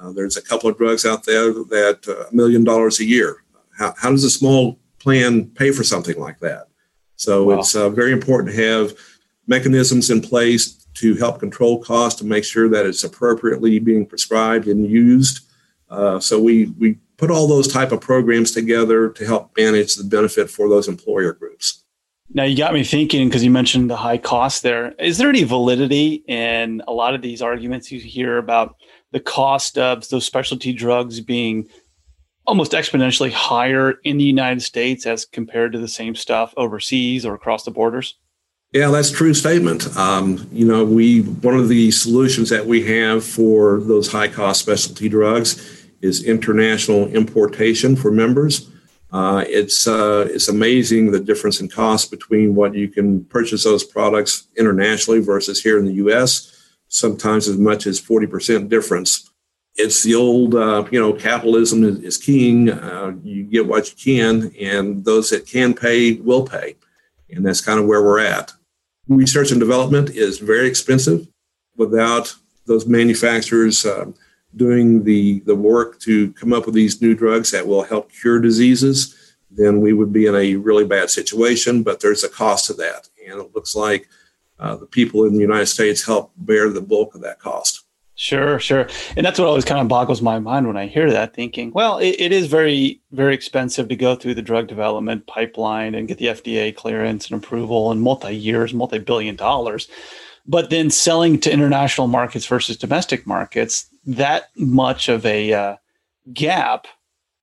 Uh, 0.00 0.12
there's 0.12 0.36
a 0.36 0.42
couple 0.42 0.68
of 0.70 0.78
drugs 0.78 1.04
out 1.04 1.24
there 1.24 1.52
that 1.52 2.00
uh, 2.08 2.26
a 2.30 2.34
million 2.34 2.64
dollars 2.64 2.98
a 2.98 3.04
year. 3.04 3.44
How, 3.78 3.94
how 3.96 4.10
does 4.10 4.24
a 4.24 4.30
small 4.30 4.78
plan 4.98 5.46
pay 5.50 5.70
for 5.70 5.84
something 5.84 6.18
like 6.18 6.40
that? 6.40 6.68
So 7.16 7.44
wow. 7.44 7.58
it's 7.58 7.72
very 7.72 8.12
important 8.12 8.54
to 8.54 8.62
have 8.62 8.94
mechanisms 9.48 10.10
in 10.10 10.20
place 10.20 10.74
to 10.94 11.14
help 11.16 11.40
control 11.40 11.82
cost 11.82 12.20
and 12.20 12.28
make 12.28 12.44
sure 12.44 12.68
that 12.68 12.86
it's 12.86 13.02
appropriately 13.02 13.78
being 13.78 14.06
prescribed 14.06 14.68
and 14.68 14.86
used. 14.86 15.40
Uh, 15.90 16.20
so 16.20 16.40
we 16.40 16.66
we 16.78 16.98
put 17.16 17.30
all 17.30 17.48
those 17.48 17.66
type 17.66 17.90
of 17.90 18.00
programs 18.00 18.52
together 18.52 19.08
to 19.08 19.26
help 19.26 19.50
manage 19.56 19.96
the 19.96 20.04
benefit 20.04 20.50
for 20.50 20.68
those 20.68 20.86
employer 20.86 21.32
groups. 21.32 21.82
Now 22.34 22.44
you 22.44 22.56
got 22.56 22.74
me 22.74 22.84
thinking 22.84 23.28
because 23.28 23.42
you 23.42 23.50
mentioned 23.50 23.90
the 23.90 23.96
high 23.96 24.18
cost 24.18 24.62
there. 24.62 24.92
Is 24.98 25.16
there 25.16 25.30
any 25.30 25.44
validity 25.44 26.22
in 26.28 26.82
a 26.86 26.92
lot 26.92 27.14
of 27.14 27.22
these 27.22 27.40
arguments 27.40 27.90
you 27.90 28.00
hear 28.00 28.36
about 28.36 28.76
the 29.12 29.20
cost 29.20 29.78
of 29.78 30.06
those 30.10 30.26
specialty 30.26 30.74
drugs 30.74 31.20
being 31.20 31.68
almost 32.46 32.72
exponentially 32.72 33.32
higher 33.32 33.94
in 34.04 34.18
the 34.18 34.24
United 34.24 34.60
States 34.60 35.06
as 35.06 35.24
compared 35.24 35.72
to 35.72 35.78
the 35.78 35.88
same 35.88 36.14
stuff 36.14 36.52
overseas 36.56 37.24
or 37.24 37.34
across 37.34 37.64
the 37.64 37.70
borders? 37.70 38.16
Yeah, 38.72 38.90
that's 38.90 39.10
true 39.10 39.32
statement. 39.32 39.96
Um, 39.96 40.46
you 40.52 40.66
know, 40.66 40.84
we 40.84 41.22
one 41.22 41.54
of 41.54 41.68
the 41.68 41.90
solutions 41.90 42.50
that 42.50 42.66
we 42.66 42.84
have 42.84 43.24
for 43.24 43.80
those 43.80 44.12
high 44.12 44.28
cost 44.28 44.60
specialty 44.60 45.08
drugs 45.08 45.86
is 46.02 46.24
international 46.24 47.08
importation 47.08 47.96
for 47.96 48.10
members. 48.10 48.70
Uh, 49.10 49.42
it's 49.46 49.88
uh, 49.88 50.28
it's 50.30 50.48
amazing 50.48 51.10
the 51.10 51.18
difference 51.20 51.60
in 51.60 51.68
cost 51.68 52.10
between 52.10 52.54
what 52.54 52.74
you 52.74 52.88
can 52.88 53.24
purchase 53.24 53.64
those 53.64 53.84
products 53.84 54.48
internationally 54.58 55.20
versus 55.20 55.62
here 55.62 55.78
in 55.78 55.86
the 55.86 55.94
U.S. 55.94 56.54
Sometimes 56.88 57.48
as 57.48 57.56
much 57.56 57.86
as 57.86 57.98
forty 57.98 58.26
percent 58.26 58.68
difference. 58.68 59.30
It's 59.76 60.02
the 60.02 60.16
old, 60.16 60.56
uh, 60.56 60.84
you 60.90 61.00
know, 61.00 61.12
capitalism 61.12 61.84
is, 61.84 62.00
is 62.00 62.16
king. 62.18 62.68
Uh, 62.68 63.14
you 63.22 63.44
get 63.44 63.66
what 63.66 63.88
you 63.90 63.96
can, 63.96 64.52
and 64.60 65.04
those 65.06 65.30
that 65.30 65.46
can 65.46 65.72
pay 65.72 66.14
will 66.14 66.44
pay, 66.44 66.76
and 67.30 67.46
that's 67.46 67.62
kind 67.62 67.80
of 67.80 67.86
where 67.86 68.02
we're 68.02 68.18
at. 68.18 68.52
Research 69.08 69.50
and 69.50 69.60
development 69.60 70.10
is 70.10 70.38
very 70.38 70.68
expensive. 70.68 71.26
Without 71.76 72.34
those 72.66 72.86
manufacturers 72.86 73.86
uh, 73.86 74.06
doing 74.54 75.04
the, 75.04 75.40
the 75.40 75.54
work 75.54 75.98
to 76.00 76.32
come 76.32 76.52
up 76.52 76.66
with 76.66 76.74
these 76.74 77.00
new 77.00 77.14
drugs 77.14 77.50
that 77.50 77.66
will 77.66 77.82
help 77.82 78.12
cure 78.12 78.38
diseases, 78.38 79.34
then 79.50 79.80
we 79.80 79.92
would 79.92 80.12
be 80.12 80.26
in 80.26 80.34
a 80.34 80.56
really 80.56 80.84
bad 80.84 81.08
situation. 81.08 81.82
But 81.82 82.00
there's 82.00 82.24
a 82.24 82.28
cost 82.28 82.66
to 82.66 82.74
that. 82.74 83.08
And 83.26 83.40
it 83.40 83.54
looks 83.54 83.74
like 83.74 84.08
uh, 84.58 84.76
the 84.76 84.86
people 84.86 85.24
in 85.24 85.34
the 85.34 85.40
United 85.40 85.66
States 85.66 86.04
help 86.04 86.32
bear 86.36 86.68
the 86.68 86.82
bulk 86.82 87.14
of 87.14 87.22
that 87.22 87.38
cost. 87.38 87.84
Sure, 88.20 88.58
sure. 88.58 88.88
And 89.16 89.24
that's 89.24 89.38
what 89.38 89.46
always 89.46 89.64
kind 89.64 89.80
of 89.80 89.86
boggles 89.86 90.20
my 90.20 90.40
mind 90.40 90.66
when 90.66 90.76
I 90.76 90.88
hear 90.88 91.08
that, 91.12 91.34
thinking, 91.34 91.70
well, 91.70 91.98
it, 91.98 92.16
it 92.18 92.32
is 92.32 92.48
very, 92.48 93.00
very 93.12 93.32
expensive 93.32 93.86
to 93.88 93.94
go 93.94 94.16
through 94.16 94.34
the 94.34 94.42
drug 94.42 94.66
development 94.66 95.28
pipeline 95.28 95.94
and 95.94 96.08
get 96.08 96.18
the 96.18 96.26
FDA 96.26 96.74
clearance 96.74 97.30
and 97.30 97.40
approval 97.40 97.92
and 97.92 98.02
multi 98.02 98.34
years, 98.34 98.74
multi 98.74 98.98
billion 98.98 99.36
dollars. 99.36 99.86
But 100.48 100.70
then 100.70 100.90
selling 100.90 101.38
to 101.40 101.52
international 101.52 102.08
markets 102.08 102.44
versus 102.44 102.76
domestic 102.76 103.24
markets, 103.24 103.88
that 104.04 104.48
much 104.56 105.08
of 105.08 105.24
a 105.24 105.52
uh, 105.52 105.76
gap 106.32 106.88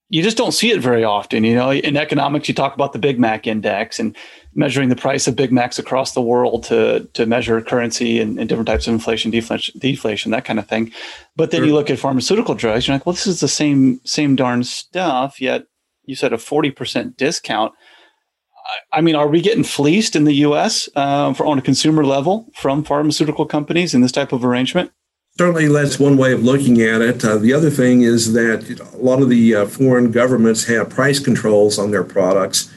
you 0.09 0.21
just 0.21 0.37
don't 0.37 0.53
see 0.53 0.71
it 0.71 0.81
very 0.81 1.03
often. 1.03 1.43
You 1.43 1.55
know, 1.55 1.71
in 1.71 1.97
economics, 1.97 2.47
you 2.47 2.53
talk 2.53 2.75
about 2.75 2.93
the 2.93 2.99
Big 2.99 3.19
Mac 3.19 3.47
index 3.47 3.99
and 3.99 4.15
measuring 4.55 4.89
the 4.89 4.95
price 4.95 5.27
of 5.27 5.35
Big 5.35 5.51
Macs 5.51 5.77
across 5.77 6.13
the 6.13 6.21
world 6.21 6.63
to 6.63 7.07
to 7.13 7.25
measure 7.25 7.61
currency 7.61 8.19
and, 8.19 8.39
and 8.39 8.49
different 8.49 8.67
types 8.67 8.87
of 8.87 8.93
inflation, 8.93 9.29
deflation, 9.31 9.79
deflation, 9.79 10.31
that 10.31 10.45
kind 10.45 10.59
of 10.59 10.67
thing. 10.67 10.91
But 11.35 11.51
then 11.51 11.59
sure. 11.59 11.67
you 11.67 11.73
look 11.73 11.89
at 11.89 11.99
pharmaceutical 11.99 12.55
drugs, 12.55 12.87
you're 12.87 12.95
like, 12.95 13.05
well, 13.05 13.13
this 13.13 13.27
is 13.27 13.41
the 13.41 13.47
same 13.47 13.99
same 14.05 14.35
darn 14.35 14.63
stuff. 14.63 15.39
Yet 15.39 15.67
you 16.05 16.15
said 16.15 16.33
a 16.33 16.37
forty 16.37 16.71
percent 16.71 17.17
discount. 17.17 17.73
I 18.91 19.01
mean, 19.01 19.13
are 19.13 19.27
we 19.27 19.41
getting 19.41 19.63
fleeced 19.63 20.15
in 20.15 20.23
the 20.23 20.33
U.S. 20.33 20.89
Uh, 20.95 21.33
for 21.33 21.45
on 21.45 21.59
a 21.59 21.61
consumer 21.61 22.03
level 22.03 22.47
from 22.55 22.83
pharmaceutical 22.83 23.45
companies 23.45 23.93
in 23.93 24.01
this 24.01 24.11
type 24.11 24.33
of 24.33 24.43
arrangement? 24.43 24.91
Certainly, 25.37 25.67
that's 25.67 25.99
one 25.99 26.17
way 26.17 26.31
of 26.31 26.43
looking 26.43 26.81
at 26.81 27.01
it. 27.01 27.23
Uh, 27.23 27.37
the 27.37 27.51
other 27.51 27.69
thing 27.69 28.03
is 28.03 28.31
that 28.33 28.79
a 28.93 28.97
lot 28.97 29.21
of 29.21 29.29
the 29.29 29.53
uh, 29.53 29.65
foreign 29.65 30.09
governments 30.09 30.63
have 30.63 30.89
price 30.89 31.19
controls 31.19 31.77
on 31.77 31.91
their 31.91 32.05
products, 32.05 32.71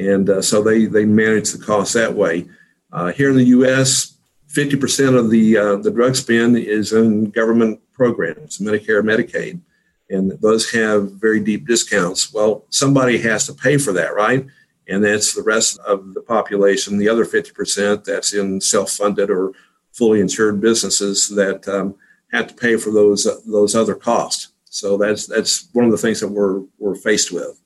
and 0.00 0.30
uh, 0.30 0.42
so 0.42 0.62
they, 0.62 0.86
they 0.86 1.04
manage 1.04 1.52
the 1.52 1.64
cost 1.64 1.94
that 1.94 2.14
way. 2.14 2.48
Uh, 2.92 3.12
here 3.12 3.30
in 3.30 3.36
the 3.36 3.44
U.S., 3.44 4.16
50% 4.48 5.16
of 5.16 5.30
the 5.30 5.56
uh, 5.56 5.76
the 5.76 5.92
drug 5.92 6.16
spend 6.16 6.56
is 6.56 6.92
in 6.92 7.30
government 7.30 7.80
programs, 7.92 8.58
Medicare, 8.58 9.02
Medicaid, 9.02 9.60
and 10.08 10.32
those 10.40 10.70
have 10.72 11.12
very 11.12 11.38
deep 11.38 11.68
discounts. 11.68 12.32
Well, 12.32 12.64
somebody 12.70 13.18
has 13.18 13.46
to 13.46 13.54
pay 13.54 13.78
for 13.78 13.92
that, 13.92 14.14
right? 14.14 14.44
And 14.88 15.04
that's 15.04 15.34
the 15.34 15.42
rest 15.42 15.78
of 15.80 16.14
the 16.14 16.22
population, 16.22 16.98
the 16.98 17.08
other 17.08 17.24
50% 17.24 18.02
that's 18.02 18.34
in 18.34 18.60
self-funded 18.60 19.30
or 19.30 19.52
fully 19.92 20.20
insured 20.20 20.60
businesses 20.60 21.28
that 21.28 21.68
um, 21.68 21.94
have 22.32 22.48
to 22.48 22.54
pay 22.54 22.76
for 22.76 22.90
those 22.90 23.28
those 23.46 23.76
other 23.76 23.94
costs. 23.94 24.48
So 24.64 24.96
that's 24.96 25.26
that's 25.26 25.68
one 25.72 25.84
of 25.84 25.92
the 25.92 25.98
things 25.98 26.18
that 26.20 26.28
we're 26.28 26.62
we're 26.78 26.96
faced 26.96 27.30
with. 27.30 27.60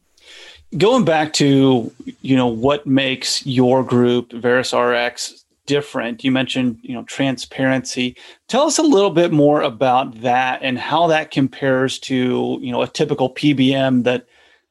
Going 0.76 1.04
back 1.04 1.32
to 1.34 1.92
you 2.20 2.36
know 2.36 2.48
what 2.48 2.86
makes 2.86 3.46
your 3.46 3.84
group 3.84 4.30
VerusRx 4.30 5.44
different. 5.66 6.24
You 6.24 6.32
mentioned 6.32 6.78
you 6.82 6.94
know 6.94 7.04
transparency. 7.04 8.16
Tell 8.48 8.64
us 8.64 8.78
a 8.78 8.82
little 8.82 9.10
bit 9.10 9.32
more 9.32 9.62
about 9.62 10.20
that 10.22 10.60
and 10.62 10.78
how 10.78 11.06
that 11.08 11.30
compares 11.30 11.98
to 12.00 12.58
you 12.60 12.72
know 12.72 12.82
a 12.82 12.88
typical 12.88 13.32
PBM 13.32 14.04
that. 14.04 14.26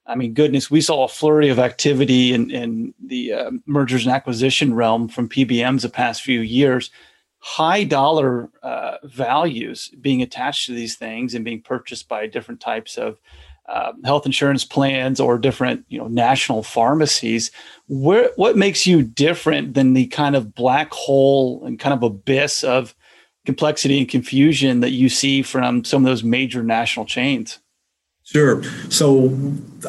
I 0.06 0.16
mean, 0.16 0.34
goodness, 0.34 0.70
we 0.70 0.82
saw 0.82 1.06
a 1.06 1.08
flurry 1.08 1.48
of 1.48 1.60
activity 1.60 2.34
in, 2.34 2.52
in 2.52 2.94
the 3.02 3.32
uh, 3.32 3.52
mergers 3.66 4.06
and 4.06 4.14
acquisition 4.14 4.74
realm 4.74 5.08
from 5.08 5.30
PBMs 5.30 5.84
the 5.84 5.90
past 5.90 6.24
few 6.24 6.42
years 6.42 6.92
high 7.46 7.84
dollar 7.84 8.50
uh, 8.64 8.96
values 9.04 9.92
being 10.00 10.22
attached 10.22 10.66
to 10.66 10.72
these 10.72 10.96
things 10.96 11.36
and 11.36 11.44
being 11.44 11.62
purchased 11.62 12.08
by 12.08 12.26
different 12.26 12.62
types 12.62 12.98
of 12.98 13.18
uh, 13.68 13.94
health 14.04 14.26
insurance 14.26 14.66
plans 14.66 15.20
or 15.20 15.38
different 15.38 15.86
you 15.88 15.98
know 15.98 16.08
national 16.08 16.64
pharmacies 16.64 17.52
where 17.88 18.30
what 18.36 18.58
makes 18.58 18.86
you 18.86 19.02
different 19.02 19.74
than 19.74 19.94
the 19.94 20.08
kind 20.08 20.36
of 20.36 20.54
black 20.54 20.92
hole 20.92 21.64
and 21.66 21.80
kind 21.80 21.94
of 21.94 22.04
abyss 22.04 22.64
of 22.64 22.94
complexity 23.46 24.00
and 24.00 24.10
confusion 24.10 24.80
that 24.80 24.92
you 24.92 25.10
see 25.10 25.42
from 25.42 25.84
some 25.84 26.06
of 26.06 26.10
those 26.10 26.24
major 26.24 26.64
national 26.64 27.06
chains 27.06 27.60
Sure. 28.26 28.64
So 28.90 29.38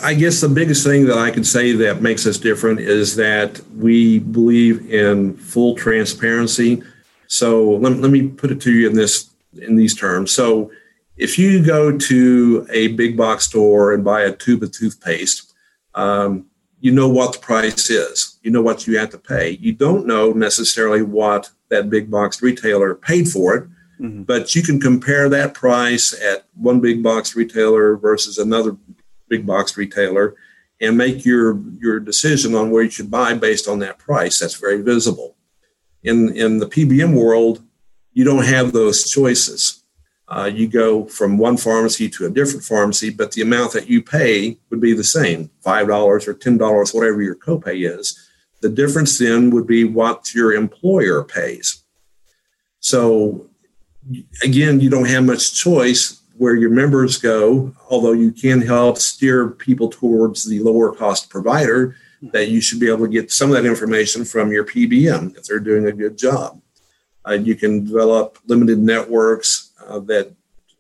I 0.03 0.13
guess 0.13 0.41
the 0.41 0.49
biggest 0.49 0.85
thing 0.85 1.07
that 1.07 1.17
I 1.17 1.31
can 1.31 1.45
say 1.45 1.71
that 1.71 2.03
makes 2.03 2.27
us 2.27 2.37
different 2.37 2.81
is 2.81 3.15
that 3.15 3.61
we 3.77 4.19
believe 4.19 4.93
in 4.93 5.37
full 5.37 5.77
transparency 5.77 6.83
so 7.35 7.71
let, 7.71 7.97
let 7.97 8.11
me 8.11 8.29
put 8.29 8.51
it 8.51 8.61
to 8.63 8.73
you 8.73 8.89
in 8.89 8.95
this 8.95 9.31
in 9.61 9.77
these 9.77 9.95
terms. 9.95 10.31
So 10.31 10.71
if 11.17 11.39
you 11.39 11.65
go 11.65 11.97
to 11.97 12.67
a 12.71 12.89
big 12.89 13.17
box 13.17 13.47
store 13.47 13.93
and 13.93 14.05
buy 14.05 14.23
a 14.23 14.33
tube 14.33 14.63
of 14.63 14.73
toothpaste, 14.73 15.55
um, 15.95 16.47
you 16.81 16.93
know 16.93 17.09
what 17.09 17.33
the 17.33 17.39
price 17.39 17.89
is. 17.89 18.39
You 18.43 18.51
know 18.51 18.63
what 18.63 18.87
you 18.87 18.99
have 18.99 19.11
to 19.11 19.19
pay. 19.19 19.51
You 19.61 19.73
don't 19.73 20.07
know 20.07 20.33
necessarily 20.33 21.03
what 21.03 21.51
that 21.71 21.89
big 21.89 22.11
box 22.11 22.43
retailer 22.43 22.95
paid 22.95 23.29
for 23.29 23.55
it, 23.55 23.65
mm-hmm. 24.01 24.23
but 24.25 24.55
you 24.55 24.63
can 24.63 24.81
compare 24.81 25.29
that 25.29 25.55
price 25.55 26.13
at 26.21 26.45
one 26.55 26.81
big 26.81 27.03
box 27.03 27.35
retailer 27.35 27.97
versus 27.97 28.39
another 28.39 28.77
big 29.29 29.47
box 29.47 29.77
retailer 29.77 30.35
and 30.81 30.99
make 30.99 31.25
your 31.25 31.59
your 31.79 32.01
decision 32.01 32.55
on 32.55 32.71
where 32.71 32.83
you 32.83 32.91
should 32.91 33.11
buy 33.11 33.35
based 33.35 33.69
on 33.69 33.79
that 33.79 33.99
price. 33.99 34.39
That's 34.39 34.57
very 34.57 34.83
visible. 34.83 35.37
In, 36.03 36.37
in 36.37 36.59
the 36.59 36.67
PBM 36.67 37.15
world, 37.15 37.63
you 38.13 38.25
don't 38.25 38.45
have 38.45 38.73
those 38.73 39.11
choices. 39.11 39.84
Uh, 40.27 40.51
you 40.53 40.67
go 40.67 41.05
from 41.05 41.37
one 41.37 41.57
pharmacy 41.57 42.09
to 42.09 42.27
a 42.27 42.31
different 42.31 42.65
pharmacy, 42.65 43.11
but 43.11 43.33
the 43.33 43.43
amount 43.43 43.73
that 43.73 43.89
you 43.89 44.03
pay 44.03 44.59
would 44.71 44.81
be 44.81 44.95
the 44.95 45.05
same 45.05 45.51
$5 45.65 46.29
or 46.29 46.35
$10, 46.35 46.95
whatever 46.95 47.23
your 47.23 47.37
copay 47.37 47.99
is. 47.99 48.19
The 48.63 48.71
difference 48.71 49.19
then 49.19 49.51
would 49.51 49.67
be 49.67 49.85
what 49.85 50.35
your 50.35 50.55
employer 50.55 51.23
pays. 51.23 51.85
So, 52.81 53.51
again, 54.43 54.81
you 54.81 54.89
don't 54.89 55.09
have 55.09 55.25
much 55.25 55.55
choice 55.55 56.23
where 56.37 56.57
your 56.57 56.71
members 56.71 57.19
go, 57.19 57.75
although 57.91 58.13
you 58.13 58.33
can 58.33 58.63
help 58.63 58.99
steer 58.99 59.51
people 59.51 59.89
towards 59.89 60.45
the 60.45 60.61
lower 60.61 60.93
cost 60.93 61.29
provider 61.29 61.97
that 62.33 62.49
you 62.49 62.61
should 62.61 62.81
be 62.81 62.89
able 62.89 63.07
to 63.07 63.13
get 63.13 63.31
some 63.31 63.51
of 63.51 63.57
that 63.57 63.67
information 63.69 64.25
from 64.25 64.51
your 64.51 64.65
PBM 64.65 65.37
if 65.37 65.45
they're 65.45 65.61
doing 65.61 65.87
a 65.87 65.93
good 65.93 66.17
job. 66.17 66.61
Uh, 67.27 67.33
you 67.33 67.55
can 67.55 67.85
develop 67.85 68.39
limited 68.47 68.79
networks 68.79 69.64
uh, 69.87 70.01
that 70.01 70.35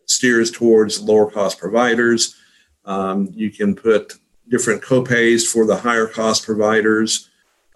steers 0.07 0.51
towards 0.51 1.01
lower 1.01 1.31
cost 1.31 1.59
providers. 1.59 2.37
Um, 2.85 3.31
you 3.35 3.51
can 3.51 3.75
put 3.75 4.15
different 4.49 4.83
copays 4.83 5.47
for 5.51 5.67
the 5.67 5.77
higher 5.77 6.07
cost 6.07 6.45
providers. 6.45 7.31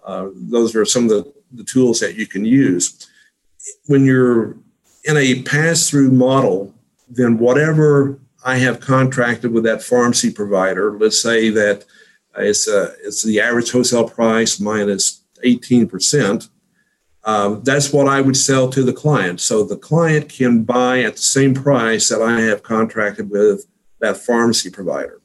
Uh, 0.05 0.29
those 0.33 0.75
are 0.75 0.85
some 0.85 1.03
of 1.03 1.09
the, 1.09 1.33
the 1.51 1.63
tools 1.63 1.99
that 1.99 2.15
you 2.15 2.27
can 2.27 2.45
use. 2.45 3.07
When 3.87 4.05
you're 4.05 4.57
in 5.05 5.17
a 5.17 5.41
pass 5.43 5.89
through 5.89 6.11
model, 6.11 6.73
then 7.09 7.37
whatever 7.37 8.19
I 8.45 8.57
have 8.57 8.79
contracted 8.79 9.51
with 9.51 9.63
that 9.63 9.83
pharmacy 9.83 10.31
provider, 10.31 10.97
let's 10.97 11.21
say 11.21 11.49
that 11.49 11.85
it's, 12.37 12.67
uh, 12.67 12.95
it's 13.03 13.23
the 13.23 13.41
average 13.41 13.71
wholesale 13.71 14.07
price 14.07 14.59
minus 14.59 15.23
18%. 15.43 16.49
Um, 17.29 17.61
that's 17.63 17.93
what 17.93 18.07
I 18.07 18.21
would 18.21 18.35
sell 18.35 18.69
to 18.69 18.81
the 18.81 18.91
client. 18.91 19.39
So 19.39 19.63
the 19.63 19.77
client 19.77 20.29
can 20.29 20.63
buy 20.63 21.03
at 21.03 21.15
the 21.15 21.21
same 21.21 21.53
price 21.53 22.09
that 22.09 22.23
I 22.23 22.41
have 22.41 22.63
contracted 22.63 23.29
with 23.29 23.67
that 23.99 24.17
pharmacy 24.17 24.71
provider. 24.71 25.21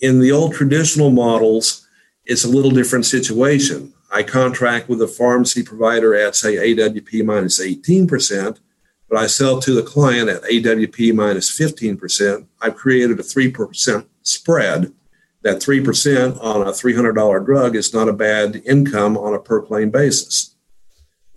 In 0.00 0.20
the 0.20 0.32
old 0.32 0.54
traditional 0.54 1.10
models, 1.10 1.86
it's 2.24 2.44
a 2.44 2.48
little 2.48 2.70
different 2.70 3.04
situation. 3.04 3.92
I 4.10 4.22
contract 4.22 4.88
with 4.88 5.02
a 5.02 5.06
pharmacy 5.06 5.62
provider 5.62 6.14
at, 6.14 6.36
say, 6.36 6.54
AWP 6.56 7.22
minus 7.26 7.60
18%, 7.60 8.58
but 9.10 9.18
I 9.18 9.26
sell 9.26 9.60
to 9.60 9.74
the 9.74 9.82
client 9.82 10.30
at 10.30 10.44
AWP 10.44 11.14
minus 11.14 11.50
15%. 11.50 12.46
I've 12.62 12.76
created 12.76 13.20
a 13.20 13.22
3% 13.22 14.06
spread. 14.22 14.94
That 15.42 15.58
3% 15.58 16.42
on 16.42 16.62
a 16.62 16.70
$300 16.70 17.44
drug 17.44 17.76
is 17.76 17.92
not 17.92 18.08
a 18.08 18.14
bad 18.14 18.62
income 18.64 19.18
on 19.18 19.34
a 19.34 19.38
per 19.38 19.60
claim 19.60 19.90
basis. 19.90 20.56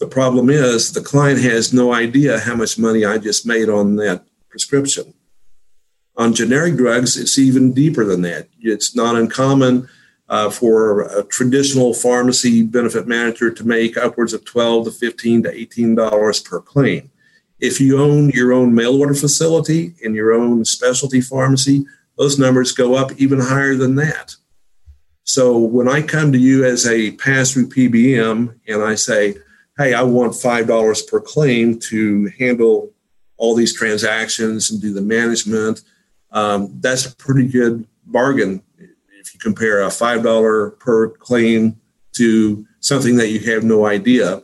The 0.03 0.09
problem 0.09 0.49
is 0.49 0.91
the 0.91 0.99
client 0.99 1.39
has 1.43 1.71
no 1.71 1.93
idea 1.93 2.37
how 2.37 2.55
much 2.57 2.77
money 2.77 3.05
I 3.05 3.17
just 3.17 3.45
made 3.45 3.69
on 3.69 3.95
that 3.95 4.25
prescription. 4.49 5.13
On 6.17 6.33
generic 6.33 6.75
drugs, 6.75 7.15
it's 7.15 7.39
even 7.39 7.71
deeper 7.71 8.03
than 8.03 8.21
that. 8.23 8.49
It's 8.59 8.97
not 8.97 9.15
uncommon 9.15 9.87
uh, 10.27 10.49
for 10.49 11.03
a 11.03 11.23
traditional 11.23 11.93
pharmacy 11.93 12.63
benefit 12.63 13.07
manager 13.07 13.49
to 13.49 13.65
make 13.65 13.95
upwards 13.95 14.33
of 14.33 14.43
12 14.43 14.87
to 14.87 14.91
15 14.91 15.43
to 15.43 15.57
18 15.57 15.95
dollars 15.95 16.41
per 16.41 16.59
claim. 16.59 17.09
If 17.61 17.79
you 17.79 17.97
own 17.97 18.29
your 18.31 18.51
own 18.51 18.75
mail 18.75 18.99
order 18.99 19.15
facility 19.15 19.95
and 20.03 20.15
your 20.15 20.33
own 20.33 20.65
specialty 20.65 21.21
pharmacy, 21.21 21.85
those 22.17 22.37
numbers 22.37 22.73
go 22.73 22.95
up 22.95 23.13
even 23.13 23.39
higher 23.39 23.75
than 23.75 23.95
that. 23.95 24.35
So 25.23 25.57
when 25.57 25.87
I 25.87 26.01
come 26.01 26.33
to 26.33 26.37
you 26.37 26.65
as 26.65 26.85
a 26.85 27.11
pass 27.11 27.51
through 27.51 27.69
PBM 27.69 28.59
and 28.67 28.83
I 28.83 28.95
say, 28.95 29.35
hey, 29.77 29.93
I 29.93 30.03
want 30.03 30.33
$5 30.33 31.07
per 31.07 31.19
claim 31.19 31.79
to 31.79 32.31
handle 32.37 32.91
all 33.37 33.55
these 33.55 33.75
transactions 33.75 34.71
and 34.71 34.81
do 34.81 34.93
the 34.93 35.01
management, 35.01 35.81
um, 36.31 36.79
that's 36.79 37.05
a 37.05 37.15
pretty 37.15 37.47
good 37.47 37.87
bargain. 38.05 38.61
If 38.77 39.33
you 39.33 39.39
compare 39.39 39.81
a 39.81 39.87
$5 39.87 40.79
per 40.79 41.09
claim 41.09 41.79
to 42.13 42.65
something 42.79 43.15
that 43.17 43.29
you 43.29 43.39
have 43.51 43.63
no 43.63 43.85
idea 43.85 44.43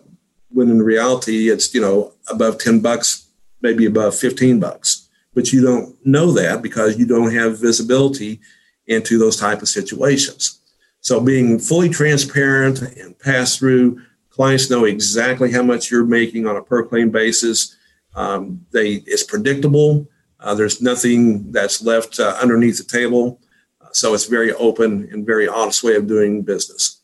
when 0.50 0.70
in 0.70 0.82
reality 0.82 1.50
it's 1.50 1.74
you 1.74 1.82
know 1.82 2.14
above 2.30 2.58
10 2.58 2.80
bucks 2.80 3.30
maybe 3.62 3.86
above 3.86 4.16
15 4.16 4.60
bucks. 4.60 5.10
But 5.34 5.52
you 5.54 5.62
don't 5.62 5.96
know 6.06 6.32
that 6.32 6.62
because 6.62 6.98
you 6.98 7.06
don't 7.06 7.34
have 7.34 7.60
visibility 7.60 8.40
into 8.88 9.18
those 9.18 9.38
type 9.38 9.62
of 9.62 9.68
situations. 9.68 10.60
So 11.02 11.22
being 11.22 11.60
fully 11.60 11.90
transparent 11.90 12.82
and 12.82 13.18
pass 13.20 13.58
through 13.58 14.02
clients 14.40 14.70
know 14.70 14.86
exactly 14.86 15.52
how 15.52 15.62
much 15.62 15.92
you're 15.92 16.06
making 16.06 16.48
on 16.48 16.56
a 16.56 16.62
per 16.62 16.82
claim 16.82 17.10
basis. 17.10 17.76
Um, 18.16 18.66
they 18.72 19.04
it's 19.06 19.24
predictable. 19.24 20.08
Uh, 20.40 20.56
there's 20.56 20.82
nothing 20.82 21.52
that's 21.52 21.82
left 21.82 22.22
uh, 22.22 22.38
underneath 22.42 22.78
the 22.78 22.86
table. 22.86 23.42
Uh, 23.82 23.88
so 23.92 24.14
it's 24.14 24.28
very 24.28 24.54
open 24.54 25.10
and 25.12 25.26
very 25.26 25.50
honest 25.50 25.84
way 25.84 25.96
of 25.96 26.08
doing 26.08 26.42
business. 26.42 27.02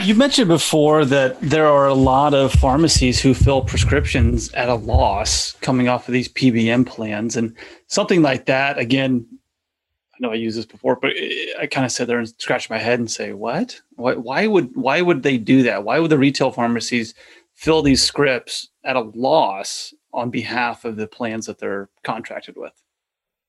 You 0.00 0.16
mentioned 0.16 0.48
before 0.48 1.04
that 1.04 1.40
there 1.40 1.68
are 1.68 1.86
a 1.86 1.94
lot 1.94 2.34
of 2.34 2.52
pharmacies 2.52 3.20
who 3.20 3.32
fill 3.32 3.62
prescriptions 3.62 4.52
at 4.54 4.68
a 4.68 4.74
loss 4.74 5.52
coming 5.60 5.88
off 5.88 6.08
of 6.08 6.14
these 6.14 6.28
PBM 6.28 6.84
plans. 6.84 7.36
And 7.36 7.56
something 7.86 8.22
like 8.22 8.46
that, 8.46 8.76
again, 8.76 9.24
know 10.22 10.32
I 10.32 10.36
used 10.36 10.56
this 10.56 10.66
before, 10.66 10.96
but 10.96 11.12
I 11.60 11.66
kind 11.66 11.84
of 11.84 11.92
sit 11.92 12.06
there 12.06 12.18
and 12.18 12.28
scratch 12.40 12.70
my 12.70 12.78
head 12.78 12.98
and 12.98 13.10
say, 13.10 13.32
what? 13.32 13.80
Why, 13.96 14.14
why 14.14 14.46
would 14.46 14.74
why 14.74 15.02
would 15.02 15.22
they 15.22 15.36
do 15.36 15.62
that? 15.64 15.84
Why 15.84 15.98
would 15.98 16.10
the 16.10 16.18
retail 16.18 16.50
pharmacies 16.50 17.14
fill 17.54 17.82
these 17.82 18.02
scripts 18.02 18.68
at 18.84 18.96
a 18.96 19.00
loss 19.00 19.92
on 20.14 20.30
behalf 20.30 20.84
of 20.84 20.96
the 20.96 21.06
plans 21.06 21.46
that 21.46 21.58
they're 21.58 21.90
contracted 22.02 22.56
with? 22.56 22.72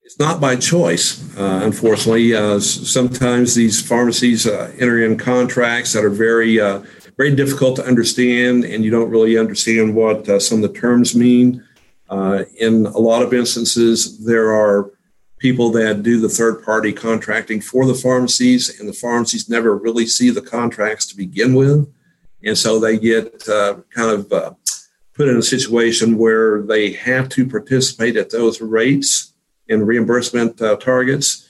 It's 0.04 0.20
not 0.20 0.42
by 0.42 0.58
choice, 0.58 1.24
uh, 1.38 1.62
unfortunately. 1.64 2.36
Uh, 2.36 2.60
sometimes 2.60 3.56
these 3.56 3.82
pharmacies 3.82 4.46
uh, 4.46 4.74
enter 4.78 5.02
in 5.02 5.18
contracts 5.18 5.94
that 5.94 6.04
are 6.04 6.10
very, 6.10 6.60
uh, 6.60 6.84
very 7.16 7.34
difficult 7.34 7.78
to 7.78 7.86
understand, 7.86 8.66
and 8.66 8.84
you 8.84 8.92
don't 8.92 9.10
really 9.10 9.38
understand 9.38 9.96
what 9.96 10.28
uh, 10.28 10.40
some 10.40 10.62
of 10.62 10.74
the 10.74 10.78
terms 10.78 11.16
mean. 11.16 11.64
Uh, 12.10 12.44
in 12.60 12.86
a 12.86 12.98
lot 12.98 13.22
of 13.22 13.34
instances, 13.34 14.26
there 14.26 14.52
are 14.52 14.92
people 15.44 15.70
that 15.72 16.04
do 16.04 16.22
the 16.22 16.30
third 16.30 16.64
party 16.64 16.94
contracting 16.94 17.60
for 17.60 17.86
the 17.86 17.94
pharmacies, 17.94 18.80
and 18.80 18.88
the 18.88 18.94
pharmacies 18.94 19.50
never 19.50 19.76
really 19.76 20.08
see 20.08 20.30
the 20.30 20.42
contracts 20.42 21.06
to 21.06 21.18
begin 21.18 21.54
with. 21.54 21.94
And 22.46 22.58
so 22.58 22.80
they 22.80 22.98
get 22.98 23.44
kind 23.46 24.10
of 24.10 24.30
put 25.14 25.28
in 25.28 25.36
a 25.36 25.42
situation 25.56 26.18
where 26.18 26.62
they 26.62 26.94
have 26.94 27.28
to 27.30 27.46
participate 27.46 28.16
at 28.16 28.30
those 28.30 28.62
rates 28.62 29.34
and 29.68 29.86
reimbursement 29.86 30.62
uh, 30.62 30.78
targets 30.78 31.46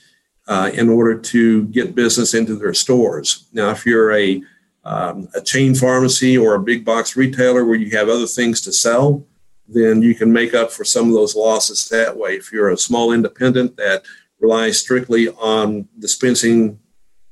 uh, 0.48 0.72
in 0.74 0.90
order 0.90 1.16
to 1.20 1.66
get 1.66 1.94
business 1.94 2.34
into 2.34 2.56
their 2.56 2.74
stores. 2.74 3.46
Now, 3.54 3.70
if 3.70 3.86
you're 3.86 4.12
a 4.12 4.42
um, 4.86 5.30
a 5.34 5.40
chain 5.40 5.76
pharmacy 5.76 6.38
or 6.38 6.56
a 6.56 6.68
big 6.72 6.84
box 6.84 7.16
retailer 7.16 7.64
where 7.64 7.78
you 7.78 7.96
have 7.98 8.10
other 8.10 8.26
things 8.26 8.60
to 8.62 8.74
sell, 8.74 9.24
then 9.68 10.02
you 10.02 10.14
can 10.16 10.32
make 10.32 10.54
up 10.54 10.72
for 10.72 10.84
some 10.84 11.08
of 11.08 11.14
those 11.14 11.36
losses 11.36 11.88
that 11.90 12.18
way. 12.18 12.36
If 12.36 12.52
you're 12.52 12.72
a 12.72 12.78
small 12.78 13.12
independent 13.12 13.78
that 13.78 14.04
relies 14.40 14.80
strictly 14.80 15.30
on 15.30 15.88
dispensing 16.00 16.80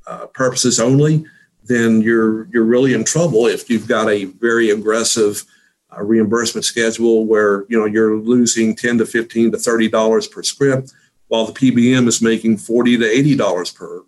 uh, 0.07 0.27
purposes 0.27 0.79
only, 0.79 1.25
then 1.63 2.01
you're 2.01 2.47
you're 2.47 2.63
really 2.63 2.93
in 2.93 3.03
trouble 3.03 3.47
if 3.47 3.69
you've 3.69 3.87
got 3.87 4.09
a 4.09 4.25
very 4.25 4.71
aggressive 4.71 5.45
a 5.91 6.03
reimbursement 6.03 6.65
schedule 6.65 7.25
where 7.25 7.65
you 7.69 7.77
know 7.77 7.85
you're 7.85 8.15
losing 8.15 8.75
10 8.75 8.99
to 8.99 9.05
15 9.05 9.51
to 9.51 9.57
30 9.57 9.89
dollars 9.89 10.27
per 10.27 10.43
script 10.43 10.93
while 11.27 11.45
the 11.45 11.53
pbm 11.53 12.07
is 12.07 12.21
making 12.21 12.57
40 12.57 12.97
to 12.97 13.05
80 13.05 13.35
dollars 13.35 13.71
per 13.71 14.03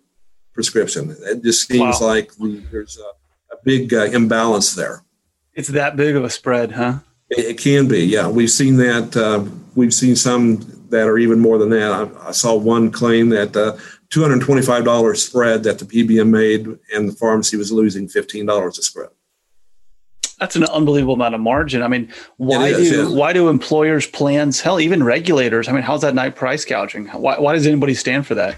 prescription 0.52 1.16
it 1.20 1.42
just 1.42 1.68
seems 1.68 2.00
wow. 2.00 2.06
like 2.06 2.32
there's 2.38 2.98
a, 2.98 3.54
a 3.54 3.58
big 3.64 3.92
uh, 3.92 4.04
imbalance 4.04 4.74
there 4.74 5.02
it's 5.52 5.68
that 5.68 5.96
big 5.96 6.16
of 6.16 6.24
a 6.24 6.30
spread 6.30 6.72
huh 6.72 6.98
it, 7.38 7.58
can 7.58 7.88
be 7.88 8.04
yeah 8.04 8.28
we've 8.28 8.50
seen 8.50 8.76
that 8.76 9.16
uh, 9.16 9.44
we've 9.74 9.94
seen 9.94 10.16
some 10.16 10.56
that 10.90 11.08
are 11.08 11.18
even 11.18 11.40
more 11.40 11.58
than 11.58 11.70
that 11.70 11.92
i, 11.92 12.28
I 12.28 12.32
saw 12.32 12.54
one 12.54 12.90
claim 12.90 13.28
that 13.30 13.56
uh, 13.56 13.76
$225 14.10 15.16
spread 15.16 15.62
that 15.64 15.78
the 15.78 15.84
pbm 15.84 16.28
made 16.30 16.66
and 16.94 17.08
the 17.08 17.14
pharmacy 17.14 17.56
was 17.56 17.72
losing 17.72 18.08
$15 18.08 18.66
a 18.66 18.82
script 18.82 19.16
that's 20.38 20.56
an 20.56 20.64
unbelievable 20.64 21.14
amount 21.14 21.34
of 21.34 21.40
margin. 21.40 21.82
I 21.82 21.88
mean, 21.88 22.12
why 22.36 22.68
is, 22.68 22.90
do 22.90 22.96
yeah. 22.96 23.08
why 23.08 23.32
do 23.32 23.48
employers 23.48 24.06
plans, 24.06 24.60
hell, 24.60 24.80
even 24.80 25.02
regulators? 25.02 25.68
I 25.68 25.72
mean, 25.72 25.82
how's 25.82 26.02
that 26.02 26.14
night 26.14 26.34
price 26.34 26.64
gouging? 26.64 27.06
Why, 27.08 27.38
why 27.38 27.54
does 27.54 27.66
anybody 27.66 27.94
stand 27.94 28.26
for 28.26 28.34
that? 28.34 28.56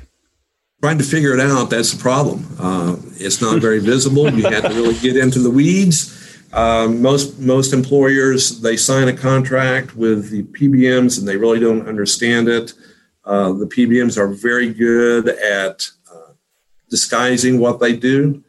Trying 0.83 0.99
to 0.99 1.05
figure 1.05 1.33
it 1.33 1.41
out, 1.41 1.71
that's 1.71 1.93
the 1.93 2.03
problem. 2.03 2.47
Uh, 2.59 2.97
it's 3.17 3.41
not 3.41 3.61
very 3.61 3.79
visible. 3.79 4.31
You 4.33 4.45
have 4.51 4.65
to 4.65 4.75
really 4.75 4.99
get 4.99 5.17
into 5.17 5.39
the 5.39 5.51
weeds. 5.51 6.26
Um, 6.53 7.03
most 7.03 7.39
most 7.39 7.73
employers 7.73 8.61
they 8.61 8.77
sign 8.77 9.09
a 9.09 9.13
contract 9.13 9.97
with 9.97 10.31
the 10.31 10.45
PBMs 10.45 11.19
and 11.19 11.27
they 11.27 11.37
really 11.37 11.61
don't 11.61 11.89
understand 11.89 12.49
it. 12.49 12.73
Uh, 13.25 13.53
the 13.53 13.67
PBMs 13.67 14.17
are 14.17 14.29
very 14.29 14.73
good 14.73 15.29
at 15.29 15.89
uh, 16.13 16.33
disguising 16.89 17.59
what 17.59 17.81
they 17.81 17.97
do, 17.97 18.43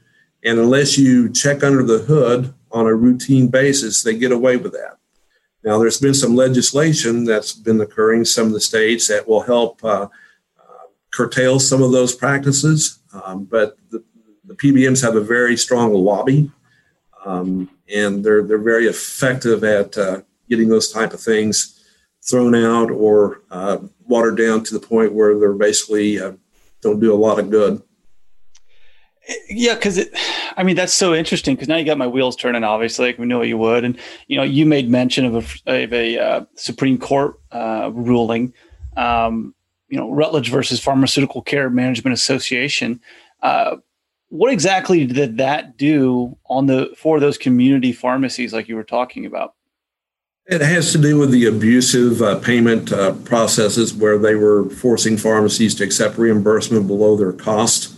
and 0.44 0.60
unless 0.60 0.98
you 0.98 1.32
check 1.32 1.64
under 1.64 1.84
the 1.84 2.00
hood 2.00 2.54
on 2.72 2.86
a 2.86 2.94
routine 2.94 3.48
basis, 3.48 4.04
they 4.04 4.18
get 4.18 4.32
away 4.32 4.58
with 4.58 4.74
that. 4.74 4.98
Now, 5.64 5.78
there's 5.80 6.00
been 6.00 6.14
some 6.14 6.36
legislation 6.36 7.26
that's 7.26 7.52
been 7.52 7.82
occurring 7.82 8.20
in 8.20 8.26
some 8.26 8.48
of 8.48 8.54
the 8.54 8.62
states 8.62 9.08
that 9.08 9.28
will 9.28 9.42
help 9.42 9.84
uh, 9.84 10.08
uh, 10.58 10.86
curtail 11.12 11.60
some 11.60 11.82
of 11.82 11.92
those 11.92 12.16
practices, 12.16 13.00
um, 13.12 13.46
but 13.46 13.78
the, 13.90 14.04
the, 14.46 14.56
PBMs 14.56 15.02
have 15.04 15.16
a 15.16 15.22
very 15.22 15.58
strong 15.58 15.94
lobby, 15.94 16.50
um, 17.26 17.70
and 17.94 18.24
they're 18.24 18.44
they're 18.44 18.58
very 18.58 18.88
effective 18.88 19.64
at 19.64 19.98
uh, 19.98 20.22
getting 20.50 20.70
those 20.70 20.92
type 20.92 21.14
of 21.14 21.20
things 21.20 21.84
thrown 22.30 22.56
out 22.56 22.92
or 22.92 23.42
uh, 23.52 23.78
watered 24.06 24.38
down 24.38 24.64
to 24.64 24.74
the 24.74 24.86
point 24.86 25.14
where 25.14 25.38
they're 25.40 25.54
basically 25.54 26.20
uh, 26.20 26.34
don't 26.82 27.00
do 27.00 27.14
a 27.14 27.16
lot 27.16 27.40
of 27.40 27.50
good. 27.50 27.82
Yeah, 29.50 29.76
because 29.76 29.98
it, 29.98 30.18
I 30.56 30.64
mean, 30.64 30.76
that's 30.76 30.94
so 30.94 31.14
interesting 31.14 31.56
because 31.56 31.68
now 31.68 31.76
you 31.76 31.86
got 31.86 31.98
my 31.98 32.08
wheels 32.08 32.36
turning. 32.36 32.64
Obviously, 32.64 33.08
like 33.08 33.20
we 33.20 33.26
know 33.26 33.42
you 33.42 33.58
would, 33.58 33.84
and 33.84 33.98
you 34.28 34.38
know, 34.38 34.44
you 34.44 34.66
made 34.66 34.90
mention 34.90 35.26
of 35.26 35.62
a, 35.68 35.84
of 35.84 35.94
a 35.94 36.18
uh, 36.18 36.46
Supreme 36.56 36.98
Court 36.98 37.40
uh, 37.52 37.92
ruling. 37.94 38.54
Um, 38.96 39.54
you 39.90 39.98
know, 39.98 40.10
Rutledge 40.12 40.50
versus 40.50 40.82
Pharmaceutical 40.82 41.42
Care 41.42 41.70
Management 41.70 42.14
Association. 42.14 43.02
What 44.30 44.52
exactly 44.52 45.06
did 45.06 45.38
that 45.38 45.78
do 45.78 46.38
on 46.46 46.66
the 46.66 46.94
for 46.98 47.20
those 47.20 47.38
community 47.38 47.94
pharmacies, 47.94 48.54
like 48.54 48.68
you 48.68 48.76
were 48.76 48.84
talking 48.84 49.26
about? 49.26 49.54
It 50.48 50.62
has 50.62 50.92
to 50.94 50.98
do 50.98 51.18
with 51.18 51.32
the 51.32 51.46
abusive 51.46 52.22
uh, 52.22 52.40
payment 52.40 52.92
uh, 52.92 53.14
processes 53.14 53.94
where 53.94 54.18
they 54.18 54.36
were 54.36 54.70
forcing 54.70 55.18
pharmacies 55.18 55.76
to 55.76 55.84
accept 55.84 56.18
reimbursement 56.18 56.88
below 56.88 57.18
their 57.18 57.34
cost. 57.34 57.98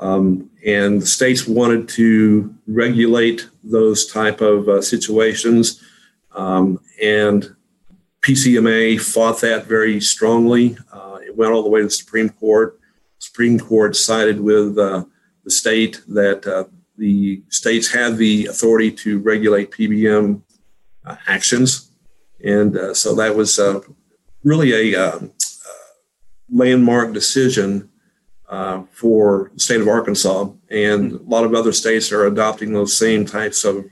Um, 0.00 0.50
and 0.66 1.02
the 1.02 1.06
states 1.06 1.46
wanted 1.46 1.88
to 1.90 2.54
regulate 2.66 3.48
those 3.62 4.06
type 4.06 4.40
of 4.40 4.68
uh, 4.68 4.80
situations. 4.80 5.82
Um, 6.32 6.80
and 7.02 7.54
PCMA 8.22 8.98
fought 9.00 9.42
that 9.42 9.66
very 9.66 10.00
strongly. 10.00 10.78
Uh, 10.90 11.18
it 11.22 11.36
went 11.36 11.52
all 11.52 11.62
the 11.62 11.68
way 11.68 11.80
to 11.80 11.86
the 11.86 11.90
Supreme 11.90 12.30
Court. 12.30 12.80
Supreme 13.18 13.58
Court 13.60 13.94
sided 13.94 14.40
with 14.40 14.78
uh, 14.78 15.04
the 15.44 15.50
state 15.50 16.00
that 16.08 16.46
uh, 16.46 16.64
the 16.96 17.42
states 17.48 17.92
had 17.92 18.16
the 18.16 18.46
authority 18.46 18.90
to 18.90 19.18
regulate 19.20 19.70
PBM 19.70 20.42
uh, 21.04 21.16
actions. 21.26 21.90
And 22.44 22.76
uh, 22.76 22.94
so 22.94 23.14
that 23.16 23.34
was 23.34 23.58
uh, 23.58 23.80
really 24.42 24.94
a 24.94 25.00
um, 25.00 25.32
landmark 26.50 27.12
decision 27.12 27.90
for 28.92 29.50
the 29.54 29.60
state 29.60 29.80
of 29.80 29.88
Arkansas. 29.88 30.48
And 30.70 31.12
a 31.12 31.22
lot 31.22 31.44
of 31.44 31.54
other 31.54 31.72
states 31.72 32.12
are 32.12 32.26
adopting 32.26 32.72
those 32.72 32.96
same 32.96 33.26
types 33.26 33.64
of, 33.64 33.84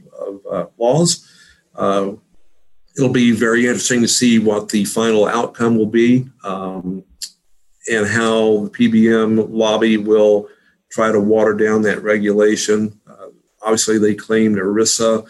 of 0.49 0.71
laws. 0.79 1.29
it'll 1.75 3.13
be 3.13 3.33
very 3.33 3.67
interesting 3.67 4.03
to 4.03 4.09
see 4.09 4.39
what 4.39 4.69
the 4.69 4.85
final 4.85 5.27
outcome 5.27 5.77
will 5.77 5.87
be. 5.87 6.29
Um, 6.45 7.05
and 7.91 8.07
how 8.07 8.65
the 8.65 8.71
PBM 8.71 9.49
lobby 9.51 9.97
will 9.97 10.49
try 10.93 11.11
to 11.11 11.21
water 11.21 11.55
down 11.55 11.83
that 11.83 12.03
regulation. 12.03 13.01
Uh, 13.09 13.29
obviously, 13.63 13.99
they 13.99 14.15
claimed 14.15 14.59
ERISA 14.59 15.27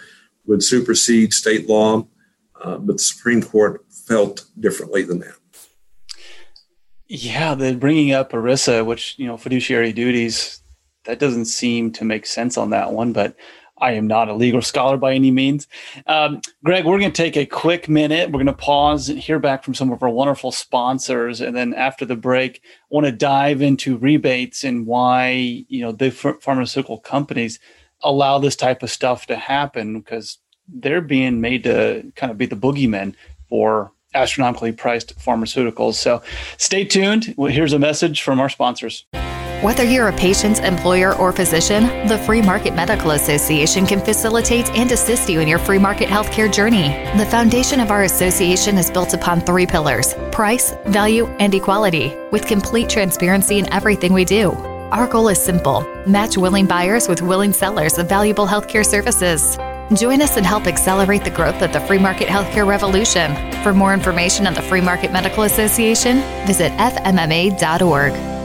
would 0.47 0.63
supersede 0.63 1.33
state 1.33 1.69
law, 1.69 2.05
uh, 2.61 2.77
but 2.79 2.95
the 2.95 3.03
Supreme 3.03 3.43
Court 3.43 3.85
felt 3.89 4.45
differently 4.59 5.03
than 5.05 5.21
that. 5.21 5.37
Yeah, 7.07 7.55
the 7.55 7.75
bringing 7.75 8.13
up 8.13 8.33
ERISA, 8.33 8.85
which 8.85 9.15
you 9.19 9.27
know 9.27 9.37
fiduciary 9.37 9.93
duties, 9.93 10.63
that 11.05 11.21
doesn't 11.21 11.45
seem 11.45 11.93
to 11.93 12.05
make 12.05 12.27
sense 12.27 12.57
on 12.57 12.71
that 12.71 12.93
one. 12.93 13.13
But 13.13 13.37
I 13.83 13.93
am 13.93 14.07
not 14.07 14.29
a 14.29 14.35
legal 14.35 14.63
scholar 14.63 14.97
by 14.97 15.13
any 15.13 15.33
means. 15.33 15.67
Um, 16.07 16.41
Greg, 16.65 16.85
we're 16.85 17.01
going 17.01 17.11
to 17.11 17.23
take 17.23 17.37
a 17.37 17.45
quick 17.45 17.89
minute. 17.89 18.29
We're 18.31 18.39
going 18.39 18.47
to 18.47 18.53
pause 18.53 19.09
and 19.09 19.19
hear 19.19 19.41
back 19.41 19.65
from 19.65 19.75
some 19.75 19.91
of 19.91 20.03
our 20.05 20.09
wonderful 20.09 20.53
sponsors, 20.53 21.41
and 21.41 21.57
then 21.57 21.75
after 21.75 22.05
the 22.05 22.17
break, 22.17 22.63
I 22.65 22.69
want 22.91 23.07
to 23.07 23.13
dive 23.13 23.61
into 23.61 23.99
rebates 23.99 24.63
and 24.63 24.87
why 24.87 25.65
you 25.69 25.83
know 25.83 25.91
the 25.91 26.13
pharmaceutical 26.13 26.99
companies 26.99 27.59
allow 28.05 28.39
this 28.39 28.57
type 28.57 28.83
of 28.85 28.91
stuff 28.91 29.27
to 29.27 29.37
happen 29.37 29.99
because 29.99 30.39
they're 30.69 31.01
being 31.01 31.41
made 31.41 31.65
to 31.65 32.13
kind 32.15 32.31
of 32.31 32.39
be 32.39 32.47
the 32.47 32.57
boogeymen 32.57 33.15
for 33.49 33.93
astronomically 34.15 34.73
priced 34.73 35.19
pharmaceuticals. 35.19 35.95
So 35.95 36.23
stay 36.57 36.85
tuned. 36.85 37.35
Well, 37.37 37.51
Here's 37.51 37.73
a 37.73 37.79
message 37.79 38.23
from 38.23 38.39
our 38.41 38.49
sponsors. 38.49 39.07
Whether 39.63 39.85
you're 39.85 40.09
a 40.09 40.13
patient, 40.13 40.59
employer, 40.59 41.15
or 41.15 41.31
physician, 41.31 41.85
the 42.09 42.19
Free 42.19 42.43
Market 42.43 42.75
Medical 42.75 43.13
Association 43.13 43.87
can 43.87 44.01
facilitate 44.01 44.69
and 44.71 44.91
assist 44.91 45.29
you 45.29 45.39
in 45.39 45.47
your 45.47 45.61
free 45.61 45.79
market 45.79 46.09
healthcare 46.09 46.53
journey. 46.53 46.89
The 47.17 47.27
foundation 47.27 47.79
of 47.79 47.93
our 47.93 48.03
association 48.03 48.77
is 48.77 48.91
built 48.91 49.15
upon 49.15 49.41
three 49.41 49.65
pillars 49.65 50.17
price, 50.33 50.75
value, 50.87 51.27
and 51.39 51.55
equality, 51.55 52.13
with 52.33 52.45
complete 52.45 52.91
transparency 52.91 53.61
in 53.61 53.73
everything 53.73 54.13
we 54.13 54.25
do. 54.25 54.51
Our 54.91 55.07
goal 55.07 55.29
is 55.29 55.41
simple 55.41 55.83
match 56.09 56.37
willing 56.37 56.67
buyers 56.67 57.07
with 57.07 57.23
willing 57.23 57.53
sellers 57.53 57.99
of 57.99 58.09
valuable 58.09 58.49
healthcare 58.49 58.85
services. 58.85 59.57
Join 59.97 60.23
us 60.23 60.37
and 60.37 60.45
help 60.45 60.67
accelerate 60.67 61.23
the 61.23 61.31
growth 61.31 61.63
of 61.63 61.73
the 61.73 61.81
free 61.83 62.01
market 62.01 62.27
healthcare 62.27 62.67
revolution. 62.67 63.33
For 63.63 63.73
more 63.73 63.95
information 63.95 64.49
on 64.49 64.55
the 64.55 64.63
Free 64.63 64.81
Market 64.81 65.13
Medical 65.13 65.45
Association, 65.45 66.17
visit 66.49 66.73
fmma.org. 66.73 68.42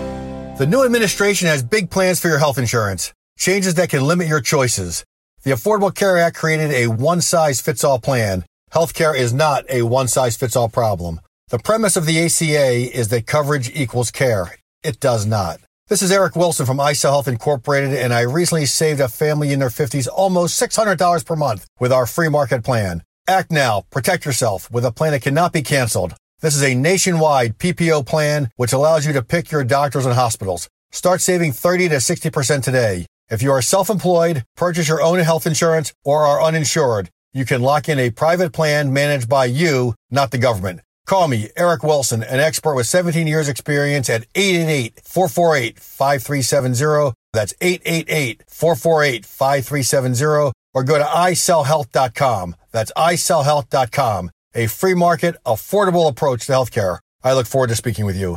The 0.58 0.65
new 0.65 0.84
administration 0.84 1.48
has 1.50 1.62
big 1.62 1.91
plans 1.91 2.20
for 2.20 2.30
your 2.30 2.39
health 2.39 2.58
insurance, 2.58 3.13
changes 3.38 3.76
that 3.76 3.89
can 3.89 4.02
limit 4.08 4.28
your 4.28 4.41
choices. 4.41 5.06
The 5.43 5.52
Affordable 5.52 5.93
Care 5.93 6.17
Act 6.17 6.36
created 6.36 6.72
a 6.72 6.88
one 6.88 7.22
size 7.22 7.62
fits 7.62 7.84
all 7.84 8.00
plan. 8.00 8.43
Healthcare 8.74 9.15
is 9.15 9.32
not 9.32 9.65
a 9.70 9.84
one 9.84 10.08
size 10.08 10.36
fits 10.36 10.56
all 10.56 10.67
problem. 10.67 11.22
The 11.50 11.60
premise 11.60 11.96
of 11.96 12.08
the 12.08 12.26
ACA 12.26 12.72
is 12.91 13.10
that 13.10 13.28
coverage 13.28 13.70
equals 13.70 14.10
care. 14.10 14.56
It 14.82 15.00
does 15.00 15.28
not. 15.28 15.60
This 15.89 16.02
is 16.02 16.12
Eric 16.12 16.36
Wilson 16.36 16.65
from 16.65 16.78
iSell 16.80 17.12
Health 17.12 17.28
Incorporated, 17.28 17.93
and 17.93 18.12
I 18.12 18.22
recently 18.22 18.65
saved 18.65 19.00
a 19.00 19.10
family 19.10 19.54
in 19.54 19.60
their 19.60 19.70
50s 19.70 20.08
almost 20.12 20.60
$600 20.60 21.24
per 21.24 21.36
month 21.36 21.67
with 21.80 21.93
our 21.93 22.08
free 22.08 22.30
market 22.30 22.63
plan. 22.63 23.04
Act 23.28 23.52
now. 23.52 23.84
Protect 23.91 24.26
yourself 24.26 24.72
with 24.72 24.86
a 24.86 24.91
plan 24.91 25.12
that 25.12 25.22
cannot 25.22 25.54
be 25.54 25.62
canceled. 25.62 26.15
This 26.39 26.56
is 26.56 26.62
a 26.62 26.76
nationwide 26.76 27.58
PPO 27.58 28.06
plan 28.06 28.52
which 28.58 28.71
allows 28.71 29.08
you 29.08 29.13
to 29.13 29.23
pick 29.23 29.50
your 29.50 29.63
doctors 29.63 30.06
and 30.06 30.13
hospitals. 30.13 30.69
Start 30.91 31.19
saving 31.19 31.52
30 31.52 31.89
to 31.89 31.95
60% 31.95 32.62
today. 32.62 33.08
If 33.28 33.41
you 33.41 33.50
are 33.50 33.63
self-employed, 33.63 34.43
purchase 34.56 34.88
your 34.88 35.02
own 35.02 35.17
health 35.17 35.47
insurance, 35.47 35.95
or 36.06 36.28
are 36.28 36.43
uninsured, 36.43 37.10
you 37.34 37.43
can 37.43 37.63
lock 37.63 37.89
in 37.89 37.97
a 37.97 38.12
private 38.12 38.54
plan 38.54 38.93
managed 38.93 39.28
by 39.28 39.45
you, 39.45 39.95
not 40.12 40.30
the 40.30 40.38
government. 40.38 40.82
Call 41.08 41.28
me, 41.28 41.50
Eric 41.58 41.82
Wilson, 41.82 42.21
an 42.21 42.39
expert 42.39 42.76
with 42.76 42.86
17 42.86 43.26
years 43.26 43.50
experience 43.50 44.08
at 44.08 44.32
888-448-5370. 44.34 47.13
That's 47.34 47.54
888-448-5370 47.54 50.52
or 50.76 50.84
go 50.84 51.00
to 51.00 51.04
isellhealth.com. 51.04 52.56
That's 52.71 52.91
isellhealth.com 52.95 54.30
a 54.53 54.67
free 54.67 54.93
market, 54.93 55.36
affordable 55.45 56.10
approach 56.10 56.45
to 56.47 56.51
healthcare. 56.51 56.99
I 57.23 57.33
look 57.33 57.47
forward 57.47 57.69
to 57.69 57.75
speaking 57.75 58.05
with 58.05 58.15
you. 58.15 58.36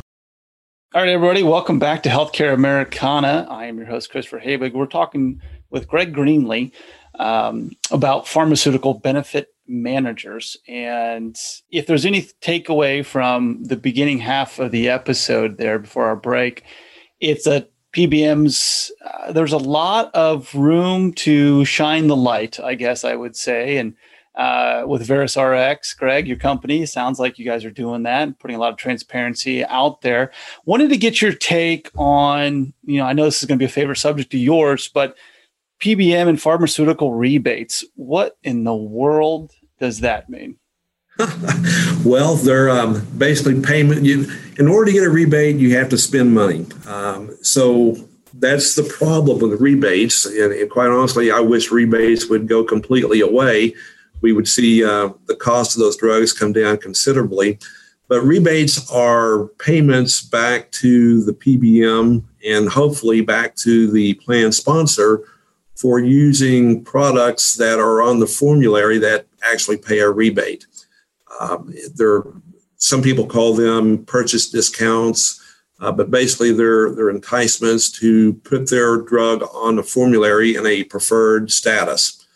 All 0.93 1.01
right, 1.01 1.09
everybody, 1.09 1.41
welcome 1.41 1.79
back 1.79 2.03
to 2.03 2.09
Healthcare 2.09 2.53
Americana. 2.53 3.47
I 3.49 3.67
am 3.67 3.77
your 3.77 3.87
host, 3.87 4.11
Christopher 4.11 4.41
Habig. 4.41 4.73
We're 4.73 4.87
talking 4.87 5.41
with 5.69 5.87
Greg 5.87 6.13
Greenlee 6.13 6.73
um, 7.17 7.71
about 7.91 8.27
pharmaceutical 8.27 8.95
benefit 8.95 9.47
managers. 9.67 10.57
And 10.67 11.37
if 11.69 11.87
there's 11.87 12.05
any 12.05 12.23
takeaway 12.41 13.05
from 13.05 13.63
the 13.63 13.77
beginning 13.77 14.19
half 14.19 14.59
of 14.59 14.71
the 14.71 14.89
episode 14.89 15.57
there 15.57 15.79
before 15.79 16.07
our 16.07 16.17
break, 16.17 16.63
it's 17.21 17.45
that 17.45 17.71
PBMs, 17.93 18.91
uh, 19.05 19.31
there's 19.31 19.53
a 19.53 19.57
lot 19.57 20.13
of 20.13 20.53
room 20.53 21.13
to 21.13 21.63
shine 21.65 22.07
the 22.07 22.15
light, 22.15 22.59
I 22.59 22.75
guess 22.75 23.03
I 23.03 23.15
would 23.15 23.35
say. 23.35 23.77
And 23.77 23.95
uh, 24.35 24.83
with 24.87 25.07
VerusRx, 25.07 25.97
Greg, 25.97 26.27
your 26.27 26.37
company. 26.37 26.85
Sounds 26.85 27.19
like 27.19 27.37
you 27.37 27.45
guys 27.45 27.65
are 27.65 27.71
doing 27.71 28.03
that, 28.03 28.39
putting 28.39 28.55
a 28.55 28.59
lot 28.59 28.71
of 28.71 28.77
transparency 28.77 29.63
out 29.65 30.01
there. 30.01 30.31
Wanted 30.65 30.89
to 30.89 30.97
get 30.97 31.21
your 31.21 31.33
take 31.33 31.89
on, 31.95 32.73
you 32.83 32.99
know, 32.99 33.05
I 33.05 33.13
know 33.13 33.25
this 33.25 33.41
is 33.41 33.47
going 33.47 33.57
to 33.57 33.61
be 33.61 33.69
a 33.69 33.73
favorite 33.73 33.97
subject 33.97 34.33
of 34.33 34.39
yours, 34.39 34.87
but 34.87 35.17
PBM 35.81 36.29
and 36.29 36.41
pharmaceutical 36.41 37.13
rebates. 37.13 37.83
What 37.95 38.37
in 38.43 38.63
the 38.63 38.75
world 38.75 39.51
does 39.79 39.99
that 39.99 40.29
mean? 40.29 40.57
well, 42.05 42.35
they're 42.35 42.69
um, 42.69 43.05
basically 43.17 43.61
payment. 43.61 44.05
You, 44.05 44.31
in 44.57 44.67
order 44.67 44.85
to 44.85 44.93
get 44.93 45.03
a 45.03 45.09
rebate, 45.09 45.57
you 45.57 45.75
have 45.75 45.89
to 45.89 45.97
spend 45.97 46.33
money. 46.33 46.65
Um, 46.87 47.35
so 47.41 47.95
that's 48.35 48.75
the 48.75 48.83
problem 48.83 49.39
with 49.39 49.59
rebates. 49.59 50.25
And, 50.25 50.53
and, 50.53 50.69
quite 50.69 50.89
honestly, 50.89 51.31
I 51.31 51.41
wish 51.41 51.71
rebates 51.71 52.29
would 52.29 52.47
go 52.47 52.63
completely 52.63 53.19
away 53.19 53.75
we 54.21 54.33
would 54.33 54.47
see 54.47 54.83
uh, 54.83 55.09
the 55.25 55.35
cost 55.35 55.75
of 55.75 55.79
those 55.81 55.97
drugs 55.97 56.33
come 56.33 56.53
down 56.53 56.77
considerably. 56.77 57.59
But 58.07 58.21
rebates 58.23 58.91
are 58.91 59.47
payments 59.59 60.21
back 60.21 60.69
to 60.71 61.23
the 61.23 61.33
PBM 61.33 62.23
and 62.45 62.69
hopefully 62.69 63.21
back 63.21 63.55
to 63.57 63.89
the 63.89 64.15
plan 64.15 64.51
sponsor 64.51 65.23
for 65.75 65.99
using 65.99 66.83
products 66.83 67.55
that 67.55 67.79
are 67.79 68.01
on 68.01 68.19
the 68.19 68.27
formulary 68.27 68.97
that 68.99 69.25
actually 69.49 69.77
pay 69.77 69.99
a 69.99 70.09
rebate. 70.09 70.67
Um, 71.39 71.73
there, 71.95 72.23
some 72.75 73.01
people 73.01 73.25
call 73.25 73.55
them 73.55 74.05
purchase 74.05 74.49
discounts, 74.49 75.41
uh, 75.79 75.91
but 75.91 76.11
basically 76.11 76.51
they're, 76.51 76.93
they're 76.93 77.09
enticements 77.09 77.89
to 77.99 78.33
put 78.43 78.69
their 78.69 78.97
drug 78.97 79.43
on 79.53 79.77
the 79.77 79.83
formulary 79.83 80.55
in 80.55 80.65
a 80.65 80.83
preferred 80.83 81.49
status. 81.49 82.27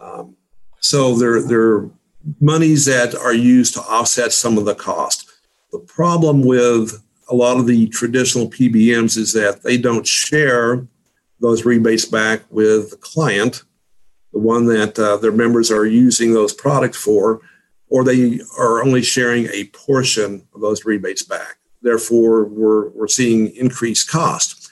Um, 0.00 0.36
so 0.82 1.14
they're, 1.14 1.40
they're 1.40 1.88
monies 2.40 2.84
that 2.84 3.14
are 3.14 3.32
used 3.32 3.72
to 3.74 3.80
offset 3.82 4.32
some 4.32 4.58
of 4.58 4.64
the 4.64 4.74
cost. 4.74 5.30
The 5.70 5.78
problem 5.78 6.42
with 6.42 7.02
a 7.30 7.34
lot 7.34 7.56
of 7.56 7.66
the 7.66 7.86
traditional 7.88 8.50
PBMs 8.50 9.16
is 9.16 9.32
that 9.32 9.62
they 9.62 9.78
don't 9.78 10.06
share 10.06 10.86
those 11.40 11.64
rebates 11.64 12.04
back 12.04 12.42
with 12.50 12.90
the 12.90 12.96
client, 12.96 13.62
the 14.32 14.40
one 14.40 14.66
that 14.66 14.98
uh, 14.98 15.16
their 15.16 15.32
members 15.32 15.70
are 15.70 15.86
using 15.86 16.34
those 16.34 16.52
products 16.52 16.98
for, 16.98 17.40
or 17.88 18.02
they 18.02 18.40
are 18.58 18.82
only 18.82 19.02
sharing 19.02 19.46
a 19.46 19.64
portion 19.72 20.46
of 20.54 20.60
those 20.60 20.84
rebates 20.84 21.22
back. 21.22 21.58
Therefore, 21.80 22.44
we're, 22.44 22.88
we're 22.90 23.08
seeing 23.08 23.54
increased 23.54 24.10
cost. 24.10 24.70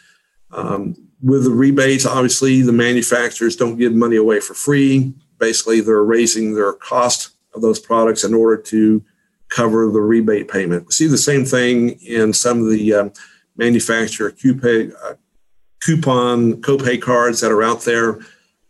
Um, 0.50 0.96
with 1.22 1.44
the 1.44 1.50
rebates, 1.50 2.04
obviously, 2.04 2.62
the 2.62 2.72
manufacturers 2.72 3.56
don't 3.56 3.76
give 3.76 3.94
money 3.94 4.16
away 4.16 4.40
for 4.40 4.54
free 4.54 5.14
basically 5.40 5.80
they're 5.80 6.04
raising 6.04 6.54
their 6.54 6.74
cost 6.74 7.30
of 7.54 7.62
those 7.62 7.80
products 7.80 8.22
in 8.22 8.34
order 8.34 8.60
to 8.62 9.02
cover 9.48 9.90
the 9.90 10.00
rebate 10.00 10.48
payment. 10.48 10.86
We 10.86 10.92
see 10.92 11.08
the 11.08 11.18
same 11.18 11.44
thing 11.44 11.98
in 12.02 12.32
some 12.32 12.60
of 12.60 12.70
the 12.70 12.94
um, 12.94 13.12
manufacturer 13.56 14.30
coupon, 14.30 14.92
uh, 15.04 15.14
coupon 15.80 16.60
copay 16.62 17.00
cards 17.00 17.40
that 17.40 17.50
are 17.50 17.62
out 17.62 17.82
there. 17.82 18.20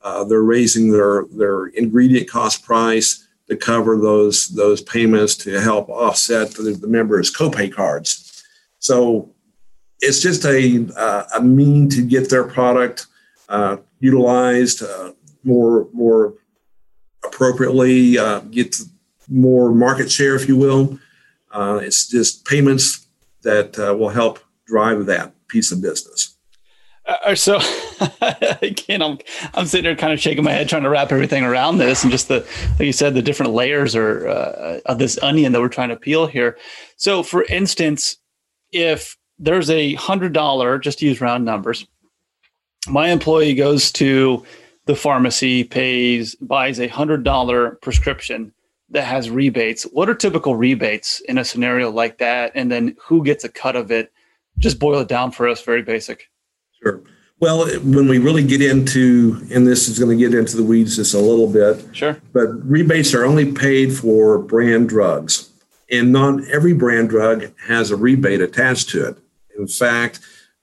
Uh, 0.02 0.24
they're 0.24 0.42
raising 0.42 0.90
their 0.90 1.26
their 1.30 1.66
ingredient 1.66 2.28
cost 2.28 2.64
price 2.64 3.28
to 3.48 3.56
cover 3.56 3.98
those 3.98 4.48
those 4.48 4.80
payments 4.80 5.36
to 5.36 5.60
help 5.60 5.90
offset 5.90 6.52
the, 6.52 6.72
the 6.72 6.88
members' 6.88 7.34
copay 7.34 7.70
cards. 7.70 8.44
So 8.78 9.34
it's 10.00 10.20
just 10.20 10.46
a, 10.46 10.86
uh, 10.96 11.24
a 11.36 11.42
mean 11.42 11.90
to 11.90 12.02
get 12.02 12.30
their 12.30 12.44
product 12.44 13.06
uh, 13.50 13.76
utilized 13.98 14.82
uh, 14.82 15.12
more 15.44 15.88
more 15.92 16.34
appropriately, 17.24 18.18
uh, 18.18 18.40
get 18.40 18.76
more 19.28 19.72
market 19.72 20.10
share, 20.10 20.34
if 20.34 20.48
you 20.48 20.56
will. 20.56 20.98
Uh, 21.50 21.80
it's 21.82 22.08
just 22.08 22.44
payments 22.44 23.06
that 23.42 23.78
uh, 23.78 23.94
will 23.94 24.08
help 24.10 24.38
drive 24.66 25.06
that 25.06 25.32
piece 25.48 25.72
of 25.72 25.80
business. 25.80 26.36
Uh, 27.06 27.34
so 27.34 27.58
again, 28.62 29.02
I'm 29.02 29.18
I'm 29.54 29.66
sitting 29.66 29.84
there 29.84 29.96
kind 29.96 30.12
of 30.12 30.20
shaking 30.20 30.44
my 30.44 30.52
head, 30.52 30.68
trying 30.68 30.84
to 30.84 30.90
wrap 30.90 31.10
everything 31.10 31.44
around 31.44 31.78
this, 31.78 32.02
and 32.02 32.12
just 32.12 32.28
the 32.28 32.46
like 32.78 32.86
you 32.86 32.92
said, 32.92 33.14
the 33.14 33.22
different 33.22 33.52
layers 33.52 33.96
or 33.96 34.28
uh, 34.28 34.80
of 34.86 34.98
this 34.98 35.18
onion 35.22 35.52
that 35.52 35.60
we're 35.60 35.68
trying 35.68 35.88
to 35.88 35.96
peel 35.96 36.26
here. 36.26 36.56
So, 36.96 37.22
for 37.22 37.44
instance, 37.44 38.16
if 38.70 39.16
there's 39.38 39.70
a 39.70 39.94
hundred 39.94 40.32
dollar, 40.32 40.78
just 40.78 41.02
use 41.02 41.20
round 41.20 41.44
numbers, 41.44 41.86
my 42.86 43.08
employee 43.08 43.54
goes 43.54 43.90
to 43.92 44.44
the 44.90 44.96
pharmacy, 44.96 45.62
pays, 45.62 46.34
buys 46.34 46.80
a 46.80 46.88
hundred 46.88 47.22
dollar 47.22 47.76
prescription 47.76 48.52
that 48.88 49.04
has 49.04 49.30
rebates. 49.30 49.84
What 49.84 50.10
are 50.10 50.16
typical 50.16 50.56
rebates 50.56 51.20
in 51.20 51.38
a 51.38 51.44
scenario 51.44 51.90
like 51.90 52.18
that? 52.18 52.50
And 52.56 52.72
then 52.72 52.96
who 53.00 53.22
gets 53.22 53.44
a 53.44 53.48
cut 53.48 53.76
of 53.76 53.92
it? 53.92 54.12
Just 54.58 54.80
boil 54.80 54.98
it 54.98 55.06
down 55.06 55.30
for 55.30 55.48
us, 55.48 55.62
very 55.62 55.82
basic. 55.82 56.28
Sure. 56.82 57.02
Well, 57.38 57.68
when 57.82 58.08
we 58.08 58.18
really 58.18 58.44
get 58.44 58.60
into, 58.60 59.40
and 59.54 59.64
this 59.64 59.88
is 59.88 60.00
going 60.00 60.18
to 60.18 60.28
get 60.28 60.36
into 60.36 60.56
the 60.56 60.64
weeds 60.64 60.96
just 60.96 61.14
a 61.14 61.20
little 61.20 61.46
bit. 61.46 61.94
Sure. 61.94 62.20
But 62.32 62.48
rebates 62.68 63.14
are 63.14 63.24
only 63.24 63.52
paid 63.52 63.96
for 63.96 64.40
brand 64.40 64.88
drugs, 64.88 65.50
and 65.88 66.12
not 66.12 66.44
every 66.48 66.72
brand 66.72 67.10
drug 67.10 67.52
has 67.68 67.92
a 67.92 67.96
rebate 67.96 68.40
attached 68.40 68.88
to 68.90 69.06
it. 69.06 69.18
In 69.56 69.68
fact, 69.68 70.18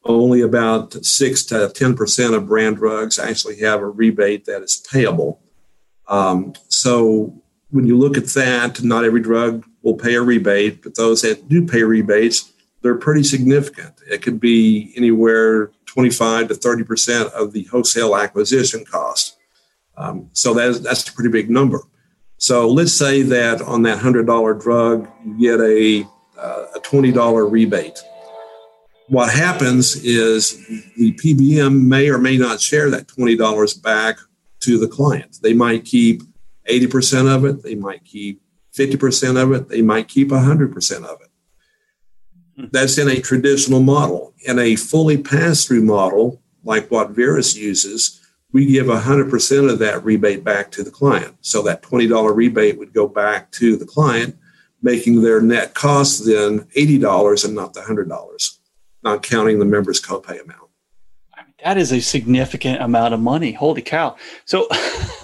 only 0.10 0.42
about 0.42 0.94
six 1.06 1.44
to 1.46 1.70
ten 1.70 1.96
percent 1.96 2.34
of 2.34 2.48
brand 2.48 2.78
drugs 2.78 3.20
actually 3.20 3.60
have 3.60 3.82
a 3.82 3.90
rebate 3.90 4.46
that 4.46 4.62
is 4.62 4.84
payable. 4.92 5.40
Um, 6.08 6.54
so 6.70 7.42
when 7.70 7.86
you 7.86 7.98
look 7.98 8.18
at 8.18 8.28
that, 8.28 8.82
not 8.84 9.04
every 9.04 9.22
drug 9.22 9.66
will 9.82 9.96
pay 9.96 10.16
a 10.16 10.22
rebate, 10.22 10.84
but 10.84 10.96
those 10.96 11.22
that 11.22 11.50
do 11.50 11.66
pay 11.66 11.84
rebates, 11.84 12.54
they're 12.82 12.96
pretty 12.96 13.24
significant. 13.24 13.94
It 14.10 14.22
could 14.22 14.40
be 14.40 14.94
anywhere 14.96 15.72
25 15.86 16.50
to 16.50 16.56
30 16.56 16.84
percent 16.84 17.34
of 17.34 17.54
the 17.54 17.64
wholesale 17.66 18.16
acquisition 18.16 18.86
cost. 18.86 19.38
Um, 19.98 20.30
so 20.34 20.54
that's 20.54 20.80
that's 20.80 21.10
a 21.10 21.14
pretty 21.14 21.32
big 21.32 21.50
number. 21.50 21.82
So 22.38 22.70
let's 22.70 22.94
say 22.94 23.24
that 23.24 23.62
on 23.62 23.82
that 23.84 23.98
hundred 23.98 24.28
dollar 24.28 24.54
drug, 24.54 25.08
you 25.26 25.38
get 25.40 25.60
a 25.60 26.08
uh, 26.40 26.68
a 26.76 26.80
twenty 26.82 27.12
dollar 27.12 27.48
rebate. 27.48 28.00
What 29.08 29.32
happens 29.32 30.04
is 30.04 30.58
the 30.98 31.14
PBM 31.14 31.86
may 31.86 32.10
or 32.10 32.18
may 32.18 32.38
not 32.38 32.60
share 32.60 32.90
that 32.90 33.08
twenty 33.08 33.38
dollars 33.38 33.74
back 33.74 34.18
to 34.62 34.78
the 34.78 34.88
client. 34.88 35.40
They 35.42 35.54
might 35.54 35.86
keep 35.86 36.24
80% 36.70 37.34
of 37.34 37.46
it, 37.46 37.64
they 37.64 37.76
might 37.76 38.04
keep 38.04 38.42
50% 38.76 39.42
of 39.42 39.52
it, 39.54 39.70
they 39.70 39.82
might 39.82 40.08
keep 40.08 40.30
100% 40.30 41.06
of 41.06 41.22
it. 41.22 42.72
That's 42.72 42.98
in 42.98 43.08
a 43.08 43.22
traditional 43.22 43.82
model. 43.82 44.34
In 44.46 44.60
a 44.60 44.76
fully 44.76 45.18
pass 45.18 45.66
through 45.66 45.84
model, 45.84 46.42
like 46.64 46.90
what 46.90 47.12
Verus 47.12 47.56
uses, 47.56 48.20
we 48.52 48.66
give 48.66 48.88
100% 48.88 49.72
of 49.72 49.80
that 49.80 50.04
rebate 50.04 50.44
back 50.44 50.72
to 50.72 50.84
the 50.84 50.92
client. 50.92 51.36
So 51.42 51.62
that 51.64 51.84
$20 51.84 52.36
rebate 52.36 52.78
would 52.78 52.94
go 52.94 53.08
back 53.08 53.52
to 53.52 53.78
the 53.78 53.86
client, 53.86 54.36
making 54.82 55.22
their 55.22 55.42
net 55.42 55.74
cost 55.76 56.26
then 56.26 56.62
$80 56.76 57.46
and 57.46 57.56
not 57.56 57.74
the 57.74 57.82
$100, 57.82 58.57
not 59.08 59.24
counting 59.24 59.60
the 59.60 59.66
member's 59.66 60.02
copay 60.02 60.44
amount. 60.44 60.70
that 61.64 61.78
is 61.78 61.92
a 61.92 62.02
significant 62.02 62.82
amount 62.82 63.14
of 63.14 63.20
money. 63.20 63.54
Holy 63.54 63.82
cow. 63.82 64.18
So 64.46 64.68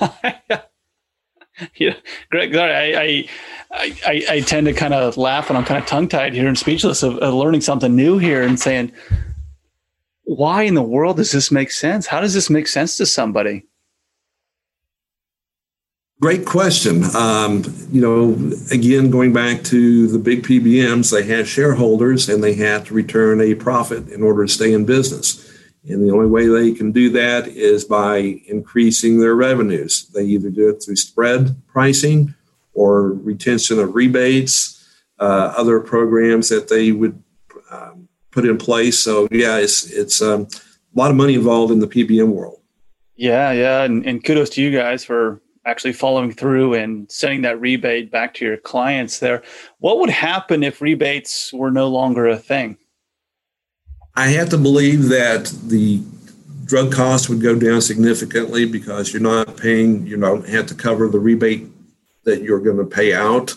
yeah, 1.75 1.95
Greg, 2.31 2.55
I, 2.55 3.01
I, 3.01 3.29
I, 3.71 4.25
I, 4.29 4.39
tend 4.41 4.67
to 4.67 4.73
kind 4.73 4.93
of 4.93 5.17
laugh 5.17 5.49
and 5.49 5.57
I'm 5.57 5.65
kind 5.65 5.81
of 5.81 5.87
tongue 5.87 6.07
tied 6.07 6.33
here 6.33 6.47
and 6.47 6.57
speechless 6.57 7.03
of, 7.03 7.17
of, 7.17 7.33
learning 7.33 7.61
something 7.61 7.95
new 7.95 8.17
here 8.17 8.41
and 8.41 8.59
saying, 8.59 8.91
why 10.23 10.63
in 10.63 10.73
the 10.73 10.81
world 10.81 11.17
does 11.17 11.31
this 11.31 11.51
make 11.51 11.69
sense? 11.69 12.07
How 12.07 12.21
does 12.21 12.33
this 12.33 12.49
make 12.49 12.67
sense 12.67 12.97
to 12.97 13.05
somebody? 13.05 13.65
Great 16.23 16.45
question. 16.45 17.03
Um, 17.17 17.65
you 17.91 17.99
know, 17.99 18.31
again, 18.71 19.09
going 19.09 19.33
back 19.33 19.61
to 19.63 20.07
the 20.07 20.17
big 20.17 20.43
PBMs, 20.43 21.11
they 21.11 21.23
have 21.23 21.49
shareholders 21.49 22.29
and 22.29 22.41
they 22.41 22.53
have 22.53 22.87
to 22.87 22.93
return 22.93 23.41
a 23.41 23.55
profit 23.55 24.07
in 24.07 24.23
order 24.23 24.45
to 24.45 24.49
stay 24.49 24.71
in 24.71 24.85
business. 24.85 25.51
And 25.85 26.01
the 26.01 26.13
only 26.13 26.27
way 26.27 26.47
they 26.47 26.71
can 26.71 26.93
do 26.93 27.09
that 27.09 27.49
is 27.49 27.83
by 27.83 28.39
increasing 28.47 29.19
their 29.19 29.35
revenues. 29.35 30.07
They 30.13 30.23
either 30.23 30.49
do 30.49 30.69
it 30.69 30.81
through 30.81 30.95
spread 30.95 31.61
pricing 31.67 32.33
or 32.73 33.09
retention 33.09 33.77
of 33.79 33.93
rebates, 33.93 34.81
uh, 35.19 35.53
other 35.57 35.81
programs 35.81 36.47
that 36.47 36.69
they 36.69 36.93
would 36.93 37.21
um, 37.69 38.07
put 38.31 38.45
in 38.45 38.57
place. 38.57 38.97
So, 38.97 39.27
yeah, 39.29 39.57
it's, 39.57 39.91
it's 39.91 40.21
um, 40.21 40.43
a 40.43 40.97
lot 40.97 41.11
of 41.11 41.17
money 41.17 41.33
involved 41.33 41.73
in 41.73 41.79
the 41.79 41.87
PBM 41.87 42.29
world. 42.29 42.61
Yeah, 43.17 43.51
yeah. 43.51 43.83
And, 43.83 44.05
and 44.05 44.23
kudos 44.23 44.51
to 44.51 44.61
you 44.61 44.71
guys 44.71 45.03
for 45.03 45.41
actually 45.65 45.93
following 45.93 46.31
through 46.31 46.73
and 46.73 47.09
sending 47.11 47.41
that 47.41 47.59
rebate 47.59 48.11
back 48.11 48.33
to 48.35 48.45
your 48.45 48.57
clients 48.57 49.19
there. 49.19 49.41
What 49.79 49.99
would 49.99 50.09
happen 50.09 50.63
if 50.63 50.81
rebates 50.81 51.53
were 51.53 51.71
no 51.71 51.87
longer 51.87 52.27
a 52.27 52.37
thing? 52.37 52.77
I 54.15 54.27
have 54.27 54.49
to 54.49 54.57
believe 54.57 55.09
that 55.09 55.45
the 55.65 56.03
drug 56.65 56.91
cost 56.91 57.29
would 57.29 57.41
go 57.41 57.55
down 57.55 57.81
significantly 57.81 58.65
because 58.65 59.11
you're 59.11 59.21
not 59.21 59.57
paying, 59.57 60.05
you 60.05 60.17
don't 60.17 60.47
have 60.47 60.67
to 60.67 60.75
cover 60.75 61.07
the 61.07 61.19
rebate 61.19 61.67
that 62.23 62.41
you're 62.41 62.59
going 62.59 62.77
to 62.77 62.85
pay 62.85 63.13
out. 63.13 63.55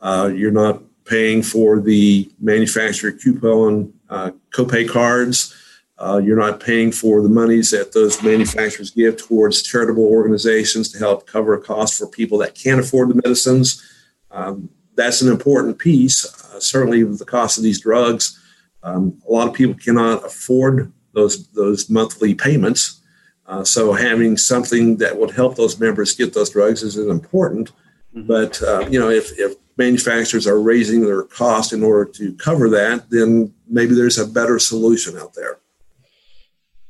Uh, 0.00 0.30
you're 0.34 0.50
not 0.50 0.82
paying 1.04 1.42
for 1.42 1.80
the 1.80 2.30
manufacturer 2.40 3.12
coupon 3.12 3.92
uh, 4.08 4.30
copay 4.50 4.88
cards. 4.88 5.54
Uh, 5.96 6.20
you're 6.22 6.36
not 6.36 6.60
paying 6.60 6.90
for 6.90 7.22
the 7.22 7.28
monies 7.28 7.70
that 7.70 7.92
those 7.92 8.22
manufacturers 8.22 8.90
give 8.90 9.16
towards 9.16 9.62
charitable 9.62 10.04
organizations 10.04 10.90
to 10.90 10.98
help 10.98 11.26
cover 11.26 11.56
costs 11.56 11.96
for 11.96 12.08
people 12.08 12.38
that 12.38 12.54
can't 12.54 12.80
afford 12.80 13.08
the 13.08 13.14
medicines. 13.14 13.82
Um, 14.30 14.68
that's 14.96 15.22
an 15.22 15.30
important 15.30 15.78
piece. 15.78 16.24
Uh, 16.24 16.58
certainly, 16.58 17.04
with 17.04 17.18
the 17.18 17.24
cost 17.24 17.58
of 17.58 17.64
these 17.64 17.80
drugs 17.80 18.40
um, 18.84 19.18
a 19.26 19.32
lot 19.32 19.48
of 19.48 19.54
people 19.54 19.74
cannot 19.74 20.24
afford 20.24 20.92
those 21.14 21.48
those 21.48 21.90
monthly 21.90 22.34
payments. 22.34 23.00
Uh, 23.46 23.64
so 23.64 23.92
having 23.92 24.36
something 24.36 24.96
that 24.98 25.18
would 25.18 25.30
help 25.30 25.56
those 25.56 25.80
members 25.80 26.14
get 26.14 26.32
those 26.32 26.50
drugs 26.50 26.82
is 26.82 26.96
important. 26.96 27.72
Mm-hmm. 28.14 28.26
But 28.26 28.62
uh, 28.62 28.86
you 28.88 29.00
know, 29.00 29.10
if, 29.10 29.38
if 29.38 29.54
manufacturers 29.76 30.46
are 30.46 30.60
raising 30.60 31.00
their 31.00 31.24
cost 31.24 31.72
in 31.72 31.82
order 31.82 32.10
to 32.12 32.34
cover 32.34 32.68
that, 32.70 33.10
then 33.10 33.52
maybe 33.66 33.94
there's 33.94 34.18
a 34.18 34.26
better 34.26 34.58
solution 34.58 35.18
out 35.18 35.34
there. 35.34 35.58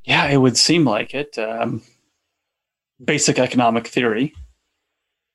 Yeah, 0.04 0.26
it 0.26 0.36
would 0.36 0.56
seem 0.56 0.84
like 0.84 1.14
it. 1.14 1.38
Um, 1.38 1.82
basic 3.02 3.38
economic 3.38 3.86
theory, 3.86 4.34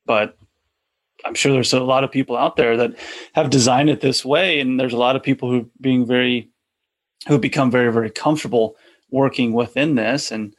but 0.05 0.37
I'm 1.25 1.35
sure 1.35 1.51
there's 1.51 1.73
a 1.73 1.79
lot 1.79 2.03
of 2.03 2.11
people 2.11 2.37
out 2.37 2.55
there 2.55 2.77
that 2.77 2.97
have 3.33 3.49
designed 3.49 3.89
it 3.89 4.01
this 4.01 4.23
way, 4.23 4.59
and 4.59 4.79
there's 4.79 4.93
a 4.93 4.97
lot 4.97 5.15
of 5.15 5.23
people 5.23 5.49
who 5.49 5.69
being 5.81 6.05
very 6.05 6.49
who 7.27 7.37
become 7.37 7.69
very 7.69 7.91
very 7.91 8.09
comfortable 8.09 8.75
working 9.11 9.53
within 9.53 9.95
this, 9.95 10.31
and 10.31 10.55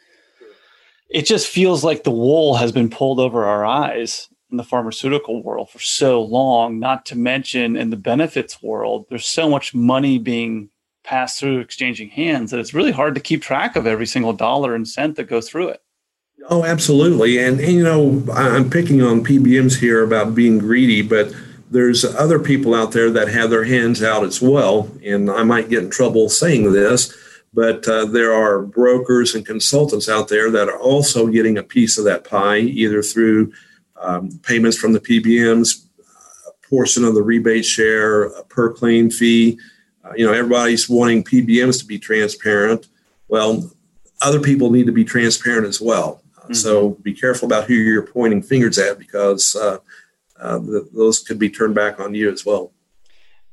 it 1.08 1.26
just 1.26 1.48
feels 1.48 1.84
like 1.84 2.02
the 2.02 2.10
wool 2.10 2.56
has 2.56 2.72
been 2.72 2.90
pulled 2.90 3.20
over 3.20 3.44
our 3.44 3.64
eyes 3.64 4.28
in 4.50 4.56
the 4.56 4.64
pharmaceutical 4.64 5.42
world 5.42 5.70
for 5.70 5.78
so 5.78 6.20
long. 6.20 6.78
Not 6.78 7.06
to 7.06 7.16
mention 7.16 7.76
in 7.76 7.90
the 7.90 7.96
benefits 7.96 8.62
world, 8.62 9.06
there's 9.08 9.26
so 9.26 9.48
much 9.48 9.74
money 9.74 10.18
being 10.18 10.70
passed 11.02 11.40
through 11.40 11.60
exchanging 11.60 12.08
hands 12.10 12.50
that 12.50 12.60
it's 12.60 12.74
really 12.74 12.92
hard 12.92 13.14
to 13.14 13.20
keep 13.20 13.42
track 13.42 13.76
of 13.76 13.86
every 13.86 14.06
single 14.06 14.32
dollar 14.32 14.74
and 14.74 14.86
cent 14.86 15.16
that 15.16 15.24
goes 15.24 15.48
through 15.48 15.68
it. 15.68 15.82
Oh, 16.48 16.64
absolutely. 16.64 17.38
And, 17.38 17.60
and, 17.60 17.72
you 17.72 17.84
know, 17.84 18.24
I'm 18.32 18.70
picking 18.70 19.02
on 19.02 19.24
PBMs 19.24 19.78
here 19.78 20.02
about 20.02 20.34
being 20.34 20.58
greedy, 20.58 21.02
but 21.02 21.32
there's 21.70 22.04
other 22.04 22.38
people 22.38 22.74
out 22.74 22.92
there 22.92 23.10
that 23.10 23.28
have 23.28 23.50
their 23.50 23.64
hands 23.64 24.02
out 24.02 24.24
as 24.24 24.40
well. 24.40 24.90
And 25.04 25.30
I 25.30 25.42
might 25.44 25.68
get 25.68 25.84
in 25.84 25.90
trouble 25.90 26.28
saying 26.28 26.72
this, 26.72 27.14
but 27.52 27.86
uh, 27.86 28.06
there 28.06 28.32
are 28.32 28.62
brokers 28.62 29.34
and 29.34 29.46
consultants 29.46 30.08
out 30.08 30.28
there 30.28 30.50
that 30.50 30.68
are 30.68 30.78
also 30.78 31.26
getting 31.26 31.58
a 31.58 31.62
piece 31.62 31.98
of 31.98 32.04
that 32.06 32.24
pie, 32.24 32.58
either 32.58 33.02
through 33.02 33.52
um, 33.96 34.30
payments 34.42 34.76
from 34.76 34.92
the 34.92 35.00
PBMs, 35.00 35.86
a 36.48 36.68
portion 36.68 37.04
of 37.04 37.14
the 37.14 37.22
rebate 37.22 37.64
share, 37.64 38.24
a 38.24 38.44
per 38.44 38.72
claim 38.72 39.10
fee. 39.10 39.58
You 40.16 40.26
know, 40.26 40.32
everybody's 40.32 40.88
wanting 40.88 41.24
PBMs 41.24 41.78
to 41.80 41.86
be 41.86 41.98
transparent. 41.98 42.88
Well, 43.28 43.70
other 44.20 44.40
people 44.40 44.70
need 44.70 44.86
to 44.86 44.92
be 44.92 45.04
transparent 45.04 45.66
as 45.66 45.80
well. 45.80 46.22
Mm-hmm. 46.36 46.54
So 46.54 46.90
be 47.02 47.14
careful 47.14 47.46
about 47.46 47.64
who 47.64 47.74
you're 47.74 48.06
pointing 48.06 48.42
fingers 48.42 48.78
at 48.78 48.98
because 48.98 49.54
uh, 49.54 49.78
uh, 50.38 50.60
those 50.92 51.20
could 51.20 51.38
be 51.38 51.50
turned 51.50 51.74
back 51.74 52.00
on 52.00 52.14
you 52.14 52.30
as 52.30 52.44
well. 52.44 52.72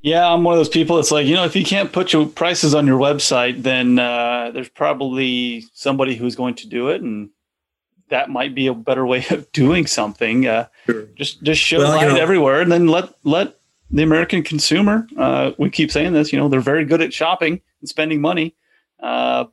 Yeah, 0.02 0.32
I'm 0.32 0.44
one 0.44 0.54
of 0.54 0.60
those 0.60 0.70
people 0.70 0.96
that's 0.96 1.12
like, 1.12 1.26
you 1.26 1.36
know, 1.36 1.44
if 1.44 1.56
you 1.56 1.66
can't 1.66 1.92
put 1.92 2.14
your 2.14 2.28
prices 2.28 2.76
on 2.76 2.86
your 2.86 3.00
website, 3.00 3.64
then 3.64 3.98
uh, 3.98 4.52
there's 4.54 4.70
probably 4.70 5.66
somebody 5.74 6.16
who's 6.16 6.36
going 6.36 6.56
to 6.56 6.68
do 6.68 6.90
it, 6.90 7.02
and 7.02 7.30
that 8.10 8.30
might 8.30 8.56
be 8.56 8.68
a 8.68 8.74
better 8.74 9.06
way 9.06 9.26
of 9.32 9.52
doing 9.52 9.88
something. 9.88 10.48
Uh, 10.48 10.68
sure. 10.86 11.08
Just 11.16 11.44
just 11.44 11.62
show 11.62 11.80
well, 11.80 11.90
light 11.90 12.08
you 12.08 12.14
know, 12.14 12.22
everywhere, 12.22 12.62
and 12.62 12.72
then 12.72 12.88
let 12.88 13.10
let 13.24 13.57
the 13.90 14.04
American 14.04 14.44
consumer. 14.44 15.08
Uh, 15.18 15.52
we 15.58 15.70
keep 15.70 15.92
saying 15.92 16.14
this, 16.14 16.32
you 16.34 16.40
know, 16.40 16.50
they're 16.50 16.60
very 16.60 16.86
good 16.86 17.02
at 17.02 17.14
shopping 17.14 17.62
and 17.80 17.90
spending 17.90 18.22
money. 18.22 18.56
Uh, 19.02 19.46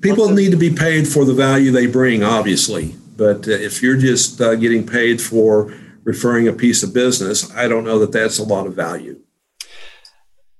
people 0.00 0.30
need 0.30 0.50
to 0.50 0.56
be 0.56 0.72
paid 0.72 1.08
for 1.08 1.24
the 1.24 1.34
value 1.34 1.70
they 1.70 1.86
bring, 1.86 2.22
obviously. 2.22 2.94
But 3.16 3.48
uh, 3.48 3.52
if 3.52 3.82
you're 3.82 3.96
just 3.96 4.40
uh, 4.40 4.54
getting 4.54 4.86
paid 4.86 5.20
for 5.20 5.74
referring 6.04 6.48
a 6.48 6.52
piece 6.52 6.82
of 6.82 6.94
business, 6.94 7.54
I 7.54 7.68
don't 7.68 7.84
know 7.84 7.98
that 7.98 8.12
that's 8.12 8.38
a 8.38 8.44
lot 8.44 8.66
of 8.66 8.74
value. 8.74 9.20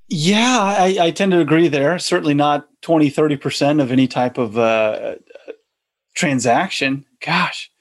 Yeah, 0.08 0.58
I, 0.60 0.96
I 1.00 1.10
tend 1.10 1.32
to 1.32 1.40
agree 1.40 1.68
there. 1.68 1.98
Certainly 1.98 2.34
not 2.34 2.68
20, 2.82 3.10
30% 3.10 3.80
of 3.80 3.90
any 3.90 4.06
type 4.06 4.36
of 4.36 4.58
uh, 4.58 5.14
transaction. 6.14 7.06
Gosh, 7.24 7.71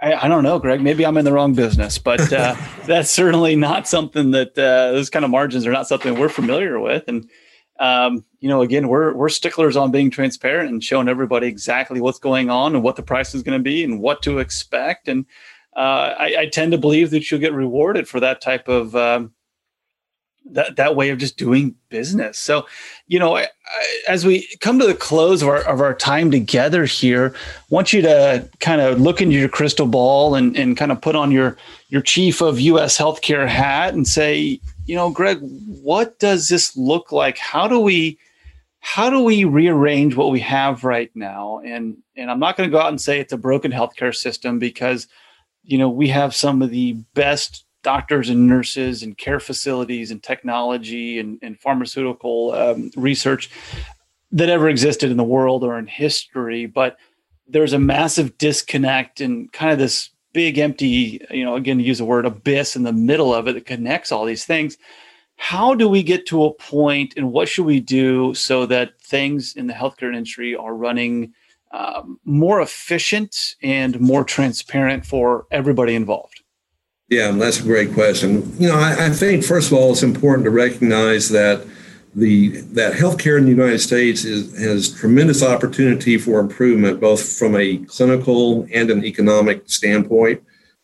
I, 0.00 0.14
I, 0.14 0.28
don't 0.28 0.44
know, 0.44 0.58
Greg. 0.58 0.80
Maybe 0.80 1.04
I'm 1.04 1.16
in 1.16 1.24
the 1.24 1.32
wrong 1.32 1.54
business, 1.54 1.98
but 1.98 2.32
uh, 2.32 2.54
that's 2.86 3.10
certainly 3.10 3.56
not 3.56 3.88
something 3.88 4.30
that 4.32 4.56
uh, 4.58 4.92
those 4.92 5.10
kind 5.10 5.24
of 5.24 5.30
margins 5.30 5.66
are 5.66 5.72
not 5.72 5.88
something 5.88 6.18
we're 6.18 6.28
familiar 6.28 6.78
with. 6.78 7.04
And 7.08 7.28
um, 7.80 8.24
you 8.40 8.48
know, 8.48 8.62
again, 8.62 8.88
we're 8.88 9.14
we're 9.14 9.28
sticklers 9.28 9.76
on 9.76 9.90
being 9.90 10.10
transparent 10.10 10.70
and 10.70 10.82
showing 10.82 11.08
everybody 11.08 11.46
exactly 11.46 12.00
what's 12.00 12.18
going 12.18 12.50
on 12.50 12.74
and 12.74 12.82
what 12.82 12.96
the 12.96 13.02
price 13.02 13.34
is 13.34 13.42
going 13.42 13.58
to 13.58 13.62
be 13.62 13.84
and 13.84 14.00
what 14.00 14.22
to 14.22 14.38
expect. 14.38 15.08
And 15.08 15.26
uh, 15.76 16.14
I, 16.18 16.34
I, 16.38 16.46
tend 16.46 16.72
to 16.72 16.78
believe 16.78 17.10
that 17.10 17.30
you'll 17.30 17.38
get 17.38 17.52
rewarded 17.52 18.08
for 18.08 18.18
that 18.18 18.40
type 18.40 18.66
of 18.66 18.96
um, 18.96 19.32
that 20.52 20.76
that 20.76 20.96
way 20.96 21.10
of 21.10 21.18
just 21.18 21.36
doing 21.36 21.74
business. 21.88 22.38
So, 22.38 22.66
you 23.06 23.18
know, 23.18 23.36
I, 23.36 23.42
I, 23.42 23.98
as 24.08 24.24
we 24.24 24.48
come 24.60 24.78
to 24.78 24.86
the 24.86 24.94
close 24.94 25.42
of 25.42 25.48
our 25.48 25.62
of 25.62 25.80
our 25.80 25.94
time 25.94 26.30
together 26.30 26.84
here, 26.84 27.34
want 27.70 27.92
you 27.92 28.02
to 28.02 28.48
kind 28.60 28.80
of 28.80 29.00
look 29.00 29.20
into 29.20 29.36
your 29.36 29.48
crystal 29.48 29.86
ball 29.86 30.34
and 30.34 30.56
and 30.56 30.76
kind 30.76 30.92
of 30.92 31.00
put 31.00 31.16
on 31.16 31.30
your 31.30 31.56
your 31.88 32.02
chief 32.02 32.40
of 32.40 32.60
U.S. 32.60 32.98
healthcare 32.98 33.48
hat 33.48 33.94
and 33.94 34.06
say, 34.06 34.60
you 34.86 34.94
know, 34.94 35.10
Greg, 35.10 35.38
what 35.40 36.18
does 36.18 36.48
this 36.48 36.76
look 36.76 37.12
like? 37.12 37.38
How 37.38 37.68
do 37.68 37.78
we 37.78 38.18
how 38.80 39.10
do 39.10 39.22
we 39.22 39.44
rearrange 39.44 40.16
what 40.16 40.30
we 40.30 40.40
have 40.40 40.84
right 40.84 41.10
now? 41.14 41.60
And 41.64 41.98
and 42.16 42.30
I'm 42.30 42.40
not 42.40 42.56
going 42.56 42.68
to 42.68 42.72
go 42.72 42.80
out 42.80 42.88
and 42.88 43.00
say 43.00 43.20
it's 43.20 43.32
a 43.32 43.38
broken 43.38 43.72
healthcare 43.72 44.14
system 44.14 44.58
because 44.58 45.06
you 45.62 45.78
know 45.78 45.88
we 45.88 46.08
have 46.08 46.34
some 46.34 46.62
of 46.62 46.70
the 46.70 46.94
best 47.14 47.64
doctors 47.82 48.28
and 48.28 48.46
nurses 48.46 49.02
and 49.02 49.16
care 49.16 49.40
facilities 49.40 50.10
and 50.10 50.22
technology 50.22 51.18
and, 51.18 51.38
and 51.42 51.60
pharmaceutical 51.60 52.52
um, 52.52 52.90
research 52.96 53.50
that 54.32 54.48
ever 54.48 54.68
existed 54.68 55.10
in 55.10 55.16
the 55.16 55.24
world 55.24 55.64
or 55.64 55.78
in 55.78 55.86
history. 55.86 56.66
But 56.66 56.96
there's 57.46 57.72
a 57.72 57.78
massive 57.78 58.36
disconnect 58.38 59.20
and 59.20 59.50
kind 59.52 59.72
of 59.72 59.78
this 59.78 60.10
big 60.32 60.58
empty, 60.58 61.20
you 61.30 61.44
know, 61.44 61.56
again, 61.56 61.78
to 61.78 61.84
use 61.84 61.98
the 61.98 62.04
word 62.04 62.26
abyss 62.26 62.76
in 62.76 62.82
the 62.82 62.92
middle 62.92 63.34
of 63.34 63.48
it 63.48 63.54
that 63.54 63.66
connects 63.66 64.12
all 64.12 64.24
these 64.24 64.44
things. 64.44 64.76
How 65.36 65.74
do 65.74 65.88
we 65.88 66.02
get 66.02 66.26
to 66.26 66.44
a 66.44 66.52
point 66.52 67.14
and 67.16 67.32
what 67.32 67.48
should 67.48 67.64
we 67.64 67.80
do 67.80 68.34
so 68.34 68.66
that 68.66 69.00
things 69.00 69.54
in 69.54 69.68
the 69.68 69.72
healthcare 69.72 70.12
industry 70.12 70.54
are 70.54 70.74
running 70.74 71.32
um, 71.70 72.18
more 72.24 72.60
efficient 72.60 73.54
and 73.62 73.98
more 74.00 74.24
transparent 74.24 75.06
for 75.06 75.46
everybody 75.50 75.94
involved? 75.94 76.37
Yeah, 77.08 77.30
that's 77.30 77.60
a 77.60 77.62
great 77.62 77.94
question. 77.94 78.52
You 78.58 78.68
know, 78.68 78.76
I, 78.76 79.06
I, 79.06 79.10
think 79.10 79.42
first 79.42 79.72
of 79.72 79.78
all, 79.78 79.92
it's 79.92 80.02
important 80.02 80.44
to 80.44 80.50
recognize 80.50 81.30
that 81.30 81.66
the 82.14 82.60
that 82.72 82.92
healthcare 82.92 83.38
in 83.38 83.44
the 83.44 83.50
United 83.50 83.78
States 83.78 84.24
is, 84.24 84.58
has 84.58 84.92
tremendous 84.92 85.42
opportunity 85.42 86.18
for 86.18 86.38
improvement, 86.38 87.00
both 87.00 87.38
from 87.38 87.56
a 87.56 87.78
clinical 87.86 88.66
and 88.74 88.90
an 88.90 89.04
economic 89.06 89.70
standpoint. 89.70 90.42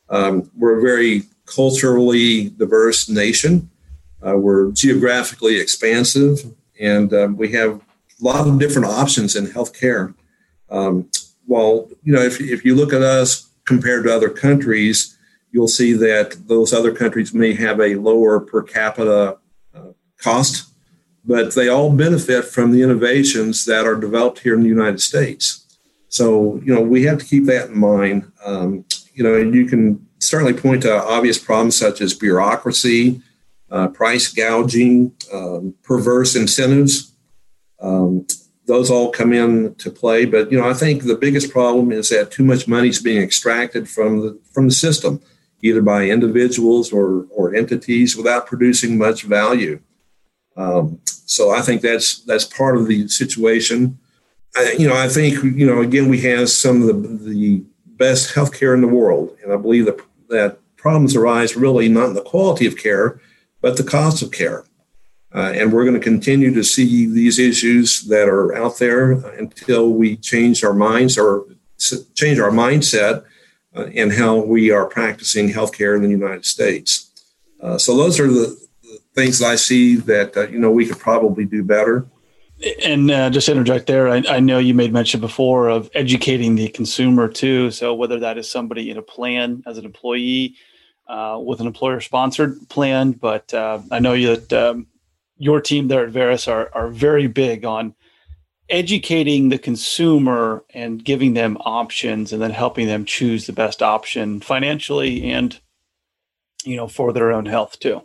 Um, 0.08 0.50
we're 0.56 0.78
a 0.78 0.82
very 0.82 1.24
culturally 1.44 2.48
diverse 2.50 3.06
nation. 3.06 3.70
Uh, 4.26 4.38
we're 4.38 4.72
geographically 4.72 5.60
expansive, 5.60 6.54
and 6.80 7.12
um, 7.12 7.36
we 7.36 7.52
have 7.52 7.74
a 7.76 8.24
lot 8.24 8.48
of 8.48 8.58
different 8.58 8.88
options 8.88 9.36
in 9.36 9.46
healthcare. 9.46 10.14
Um, 10.70 11.10
while 11.44 11.90
you 12.02 12.14
know, 12.14 12.22
if 12.22 12.40
if 12.40 12.64
you 12.64 12.74
look 12.74 12.94
at 12.94 13.02
us 13.02 13.50
compared 13.66 14.04
to 14.04 14.14
other 14.14 14.30
countries 14.30 15.18
you'll 15.54 15.68
see 15.68 15.92
that 15.92 16.36
those 16.48 16.72
other 16.72 16.92
countries 16.92 17.32
may 17.32 17.54
have 17.54 17.78
a 17.80 17.94
lower 17.94 18.40
per 18.40 18.60
capita 18.60 19.38
uh, 19.72 19.92
cost, 20.18 20.68
but 21.24 21.54
they 21.54 21.68
all 21.68 21.90
benefit 21.92 22.44
from 22.44 22.72
the 22.72 22.82
innovations 22.82 23.64
that 23.64 23.86
are 23.86 23.94
developed 23.94 24.40
here 24.40 24.54
in 24.54 24.62
the 24.62 24.68
United 24.68 25.00
States. 25.00 25.64
So, 26.08 26.60
you 26.64 26.74
know, 26.74 26.80
we 26.80 27.04
have 27.04 27.18
to 27.18 27.24
keep 27.24 27.44
that 27.44 27.68
in 27.68 27.78
mind. 27.78 28.32
Um, 28.44 28.84
you 29.14 29.22
know, 29.22 29.36
you 29.36 29.66
can 29.66 30.04
certainly 30.18 30.54
point 30.54 30.82
to 30.82 30.92
obvious 30.92 31.38
problems 31.38 31.76
such 31.76 32.00
as 32.00 32.14
bureaucracy, 32.14 33.22
uh, 33.70 33.88
price 33.88 34.26
gouging, 34.32 35.12
um, 35.32 35.74
perverse 35.84 36.34
incentives. 36.34 37.12
Um, 37.80 38.26
those 38.66 38.90
all 38.90 39.12
come 39.12 39.32
in 39.32 39.76
to 39.76 39.88
play. 39.88 40.24
But 40.24 40.50
you 40.50 40.58
know, 40.58 40.68
I 40.68 40.74
think 40.74 41.04
the 41.04 41.16
biggest 41.16 41.52
problem 41.52 41.92
is 41.92 42.08
that 42.08 42.32
too 42.32 42.44
much 42.44 42.66
money 42.66 42.88
is 42.88 43.00
being 43.00 43.22
extracted 43.22 43.88
from 43.88 44.20
the 44.20 44.40
from 44.52 44.66
the 44.66 44.74
system 44.74 45.20
either 45.64 45.80
by 45.80 46.04
individuals 46.04 46.92
or, 46.92 47.26
or 47.30 47.54
entities 47.54 48.16
without 48.16 48.46
producing 48.46 48.98
much 48.98 49.22
value. 49.22 49.80
Um, 50.58 51.00
so 51.04 51.50
I 51.50 51.62
think 51.62 51.80
that's 51.80 52.18
that's 52.20 52.44
part 52.44 52.76
of 52.76 52.86
the 52.86 53.08
situation. 53.08 53.98
I, 54.54 54.76
you 54.78 54.86
know, 54.86 54.94
I 54.94 55.08
think 55.08 55.42
you 55.42 55.66
know 55.66 55.80
again 55.80 56.08
we 56.08 56.20
have 56.20 56.50
some 56.50 56.82
of 56.82 56.88
the, 56.88 57.32
the 57.32 57.64
best 57.86 58.34
healthcare 58.34 58.74
in 58.74 58.82
the 58.82 58.94
world, 59.00 59.36
and 59.42 59.52
I 59.52 59.56
believe 59.56 59.86
that 59.86 60.00
that 60.28 60.58
problems 60.76 61.16
arise 61.16 61.56
really 61.56 61.88
not 61.88 62.08
in 62.08 62.14
the 62.14 62.20
quality 62.20 62.66
of 62.66 62.76
care, 62.76 63.18
but 63.62 63.78
the 63.78 63.84
cost 63.84 64.22
of 64.22 64.30
care. 64.30 64.64
Uh, 65.34 65.52
and 65.56 65.72
we're 65.72 65.84
going 65.84 65.98
to 65.98 66.10
continue 66.12 66.52
to 66.54 66.62
see 66.62 67.06
these 67.06 67.40
issues 67.40 68.02
that 68.02 68.28
are 68.28 68.54
out 68.54 68.78
there 68.78 69.12
until 69.36 69.90
we 69.90 70.16
change 70.16 70.62
our 70.62 70.74
minds 70.74 71.18
or 71.18 71.46
change 72.14 72.38
our 72.38 72.50
mindset 72.50 73.24
uh, 73.74 73.86
and 73.94 74.12
how 74.12 74.36
we 74.36 74.70
are 74.70 74.86
practicing 74.86 75.48
healthcare 75.48 75.96
in 75.96 76.02
the 76.02 76.08
United 76.08 76.44
States. 76.44 77.10
Uh, 77.60 77.78
so 77.78 77.96
those 77.96 78.20
are 78.20 78.28
the, 78.28 78.56
the, 78.82 78.98
things 79.14 79.42
I 79.42 79.54
see 79.56 79.96
that 79.96 80.36
uh, 80.36 80.48
you 80.48 80.58
know 80.58 80.70
we 80.70 80.86
could 80.86 80.98
probably 80.98 81.44
do 81.44 81.62
better. 81.62 82.06
And 82.84 83.10
uh, 83.10 83.30
just 83.30 83.48
interject 83.48 83.86
there, 83.86 84.08
I, 84.08 84.22
I, 84.28 84.40
know 84.40 84.58
you 84.58 84.74
made 84.74 84.92
mention 84.92 85.20
before 85.20 85.68
of 85.68 85.90
educating 85.92 86.54
the 86.54 86.68
consumer 86.68 87.28
too. 87.28 87.70
So 87.70 87.94
whether 87.94 88.20
that 88.20 88.38
is 88.38 88.50
somebody 88.50 88.90
in 88.90 88.96
a 88.96 89.02
plan 89.02 89.62
as 89.66 89.76
an 89.76 89.84
employee 89.84 90.56
uh, 91.08 91.38
with 91.44 91.60
an 91.60 91.66
employer-sponsored 91.66 92.68
plan, 92.68 93.12
but 93.12 93.52
uh, 93.52 93.80
I 93.90 93.98
know 93.98 94.16
that 94.16 94.52
um, 94.52 94.86
your 95.36 95.60
team 95.60 95.88
there 95.88 96.04
at 96.04 96.10
Verus 96.10 96.48
are 96.48 96.70
are 96.74 96.88
very 96.88 97.26
big 97.26 97.64
on 97.64 97.94
educating 98.70 99.48
the 99.48 99.58
consumer 99.58 100.64
and 100.72 101.04
giving 101.04 101.34
them 101.34 101.56
options 101.60 102.32
and 102.32 102.40
then 102.40 102.50
helping 102.50 102.86
them 102.86 103.04
choose 103.04 103.46
the 103.46 103.52
best 103.52 103.82
option 103.82 104.40
financially 104.40 105.30
and 105.30 105.60
you 106.64 106.76
know 106.76 106.88
for 106.88 107.12
their 107.12 107.30
own 107.30 107.44
health 107.44 107.78
too 107.78 108.02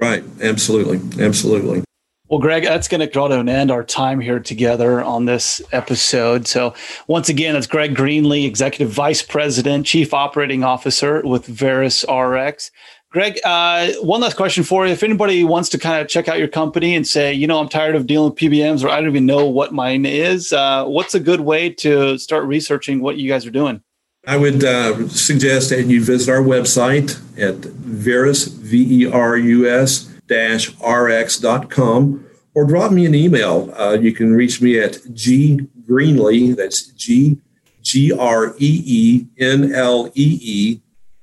right 0.00 0.24
absolutely 0.42 1.00
absolutely 1.24 1.84
well, 2.28 2.40
Greg, 2.40 2.64
that's 2.64 2.88
going 2.88 3.02
to 3.02 3.06
draw 3.06 3.28
to 3.28 3.38
an 3.38 3.48
end 3.48 3.70
our 3.70 3.84
time 3.84 4.18
here 4.18 4.40
together 4.40 5.00
on 5.00 5.26
this 5.26 5.62
episode. 5.70 6.48
So, 6.48 6.74
once 7.06 7.28
again, 7.28 7.54
it's 7.54 7.68
Greg 7.68 7.94
Greenlee, 7.94 8.46
Executive 8.46 8.90
Vice 8.90 9.22
President, 9.22 9.86
Chief 9.86 10.12
Operating 10.12 10.64
Officer 10.64 11.22
with 11.24 11.46
Verus 11.46 12.04
RX. 12.10 12.72
Greg, 13.10 13.38
uh, 13.44 13.92
one 14.00 14.20
last 14.20 14.36
question 14.36 14.64
for 14.64 14.86
you. 14.86 14.92
If 14.92 15.02
anybody 15.02 15.44
wants 15.44 15.68
to 15.70 15.78
kind 15.78 16.00
of 16.00 16.08
check 16.08 16.28
out 16.28 16.38
your 16.38 16.48
company 16.48 16.94
and 16.94 17.06
say, 17.06 17.32
you 17.32 17.46
know, 17.46 17.60
I'm 17.60 17.68
tired 17.68 17.94
of 17.94 18.06
dealing 18.06 18.30
with 18.30 18.38
PBMs 18.38 18.84
or 18.84 18.88
I 18.88 19.00
don't 19.00 19.08
even 19.08 19.26
know 19.26 19.46
what 19.46 19.72
mine 19.72 20.04
is, 20.04 20.52
uh, 20.52 20.84
what's 20.84 21.14
a 21.14 21.20
good 21.20 21.40
way 21.40 21.70
to 21.70 22.18
start 22.18 22.44
researching 22.44 23.00
what 23.00 23.16
you 23.16 23.28
guys 23.28 23.46
are 23.46 23.50
doing? 23.50 23.80
I 24.26 24.36
would 24.36 24.64
uh, 24.64 25.08
suggest 25.08 25.70
that 25.70 25.84
you 25.84 26.04
visit 26.04 26.30
our 26.30 26.42
website 26.42 27.16
at 27.40 27.54
Verus, 27.64 28.46
V 28.46 29.02
E 29.02 29.06
R 29.06 29.36
U 29.36 29.68
S 29.68 30.12
dash 30.26 30.74
rx.com 30.80 32.26
or 32.54 32.64
drop 32.64 32.90
me 32.90 33.06
an 33.06 33.14
email. 33.14 33.72
Uh, 33.78 33.92
you 33.92 34.12
can 34.12 34.32
reach 34.32 34.60
me 34.60 34.80
at 34.80 34.98
G 35.12 35.60
Greenlee, 35.88 36.56
that's 36.56 36.88
G 36.88 37.38
G 37.82 38.12
R 38.12 38.56
E 38.58 38.82
E 38.84 39.26
N 39.38 39.72
L 39.72 40.10
E 40.14 40.38
E, 40.42 40.80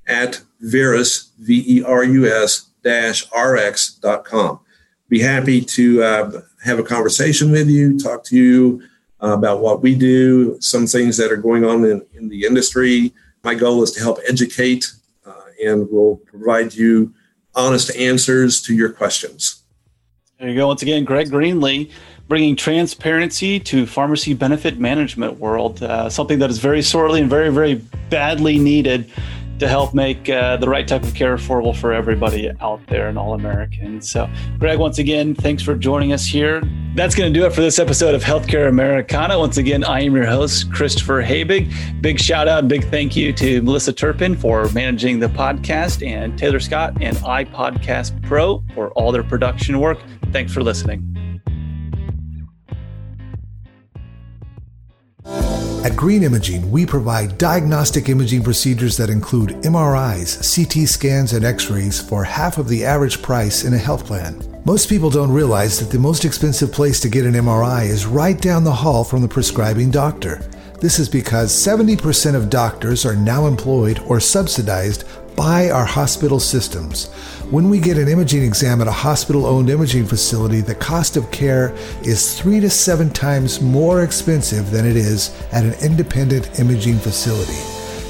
at 0.08 0.42
Verus, 0.62 1.33
V 1.40 1.64
E 1.68 1.84
R 1.84 2.04
U 2.04 2.26
S 2.26 2.70
dash 2.84 3.26
RX.com. 3.32 4.60
Be 5.10 5.20
happy 5.20 5.62
to 5.62 6.04
uh, 6.04 6.42
have 6.64 6.80
a 6.80 6.84
conversation 6.84 7.52
with 7.52 7.70
you, 7.70 8.00
talk 8.00 8.24
to 8.26 8.36
you 8.36 8.84
uh, 9.22 9.34
about 9.34 9.60
what 9.60 9.82
we 9.82 9.96
do, 9.96 10.58
some 10.60 10.88
things 10.88 11.18
that 11.18 11.32
are 11.32 11.38
going 11.38 11.66
on 11.66 11.86
in, 11.86 12.06
in 12.14 12.30
the 12.30 12.46
industry. 12.46 13.14
My 13.44 13.56
goal 13.56 13.84
is 13.84 13.92
to 13.92 14.00
help 14.00 14.20
educate, 14.28 14.92
uh, 15.26 15.34
and 15.64 15.88
we'll 15.92 16.18
provide 16.26 16.74
you 16.74 17.14
honest 17.56 17.96
answers 17.96 18.62
to 18.64 18.74
your 18.74 18.92
questions. 18.92 19.64
There 20.40 20.50
you 20.50 20.56
go. 20.56 20.68
Once 20.68 20.82
again, 20.82 21.06
Greg 21.06 21.30
Greenlee 21.30 21.92
bringing 22.28 22.56
transparency 22.56 23.60
to 23.60 23.86
pharmacy 23.86 24.34
benefit 24.34 24.80
management 24.80 25.40
world, 25.40 25.84
uh, 25.84 26.10
something 26.10 26.40
that 26.40 26.50
is 26.50 26.58
very 26.58 26.82
sorely 26.82 27.22
and 27.22 27.30
very, 27.30 27.50
very 27.50 27.76
badly 28.10 28.58
needed 28.58 29.10
to 29.60 29.68
help 29.68 29.94
make 29.94 30.30
uh, 30.30 30.58
the 30.58 30.68
right 30.68 30.88
type 30.88 31.04
of 31.04 31.14
care 31.14 31.36
affordable 31.36 31.76
for 31.76 31.94
everybody 31.94 32.52
out 32.62 32.86
there 32.88 33.08
and 33.08 33.18
all 33.18 33.34
Americans. 33.34 34.10
So, 34.10 34.30
Greg, 34.60 34.80
once 34.80 35.00
again, 35.00 35.36
thanks 35.36 35.64
for 35.64 35.76
joining 35.76 36.14
us 36.14 36.26
here. 36.26 36.62
That's 36.96 37.16
going 37.16 37.34
to 37.34 37.40
do 37.40 37.46
it 37.46 37.54
for 37.54 37.62
this 37.62 37.80
episode 37.80 38.14
of 38.14 38.24
Healthcare 38.24 38.68
Americana. 38.68 39.38
Once 39.40 39.58
again, 39.58 39.84
I 39.84 40.02
am 40.02 40.16
your 40.16 40.26
host, 40.26 40.72
Christopher 40.72 41.24
Habig. 41.24 41.74
Big 42.02 42.20
shout 42.20 42.48
out, 42.48 42.68
big 42.68 42.84
thank 42.86 43.16
you 43.16 43.34
to 43.34 43.62
Melissa 43.62 43.94
Turpin 43.94 44.36
for 44.36 44.70
managing 44.70 45.20
the 45.20 45.28
podcast 45.28 46.06
and 46.06 46.38
Taylor 46.38 46.60
Scott 46.60 46.94
and 47.02 47.16
iPodcast 47.18 48.22
Pro 48.24 48.64
for 48.74 48.92
all 48.92 49.12
their 49.12 49.24
production 49.24 49.80
work. 49.80 50.00
Thanks 50.32 50.54
for 50.54 50.62
listening. 50.62 51.13
At 55.84 55.98
Green 55.98 56.24
Imaging, 56.24 56.72
we 56.72 56.86
provide 56.86 57.38
diagnostic 57.38 58.08
imaging 58.08 58.42
procedures 58.42 58.96
that 58.96 59.10
include 59.10 59.50
MRIs, 59.64 60.40
CT 60.40 60.88
scans, 60.88 61.34
and 61.34 61.44
x 61.44 61.70
rays 61.70 62.00
for 62.00 62.24
half 62.24 62.58
of 62.58 62.70
the 62.70 62.86
average 62.86 63.22
price 63.22 63.66
in 63.66 63.74
a 63.74 63.78
health 63.78 64.06
plan. 64.06 64.42
Most 64.64 64.88
people 64.88 65.10
don't 65.10 65.30
realize 65.30 65.78
that 65.80 65.92
the 65.92 66.00
most 66.00 66.24
expensive 66.24 66.72
place 66.72 67.02
to 67.02 67.10
get 67.10 67.26
an 67.26 67.34
MRI 67.34 67.86
is 67.86 68.06
right 68.06 68.40
down 68.40 68.64
the 68.64 68.72
hall 68.72 69.04
from 69.04 69.22
the 69.22 69.28
prescribing 69.28 69.92
doctor. 69.92 70.50
This 70.80 71.00
is 71.00 71.10
because 71.10 71.52
70% 71.52 72.34
of 72.34 72.50
doctors 72.50 73.06
are 73.06 73.18
now 73.18 73.46
employed 73.46 74.00
or 74.08 74.22
subsidized 74.22 75.04
by 75.36 75.70
our 75.70 75.86
hospital 75.86 76.40
systems. 76.40 77.12
When 77.50 77.70
we 77.70 77.80
get 77.80 77.98
an 77.98 78.08
imaging 78.08 78.44
exam 78.44 78.82
at 78.82 78.88
a 78.88 78.92
hospital 78.92 79.46
owned 79.46 79.70
imaging 79.70 80.06
facility, 80.06 80.62
the 80.62 80.76
cost 80.76 81.18
of 81.18 81.32
care 81.32 81.76
is 82.02 82.40
three 82.40 82.60
to 82.60 82.70
seven 82.70 83.10
times 83.10 83.62
more 83.62 84.04
expensive 84.04 84.72
than 84.72 84.86
it 84.86 84.96
is 84.96 85.36
at 85.52 85.64
an 85.64 85.74
independent 85.82 86.60
imaging 86.60 86.98
facility. 86.98 87.60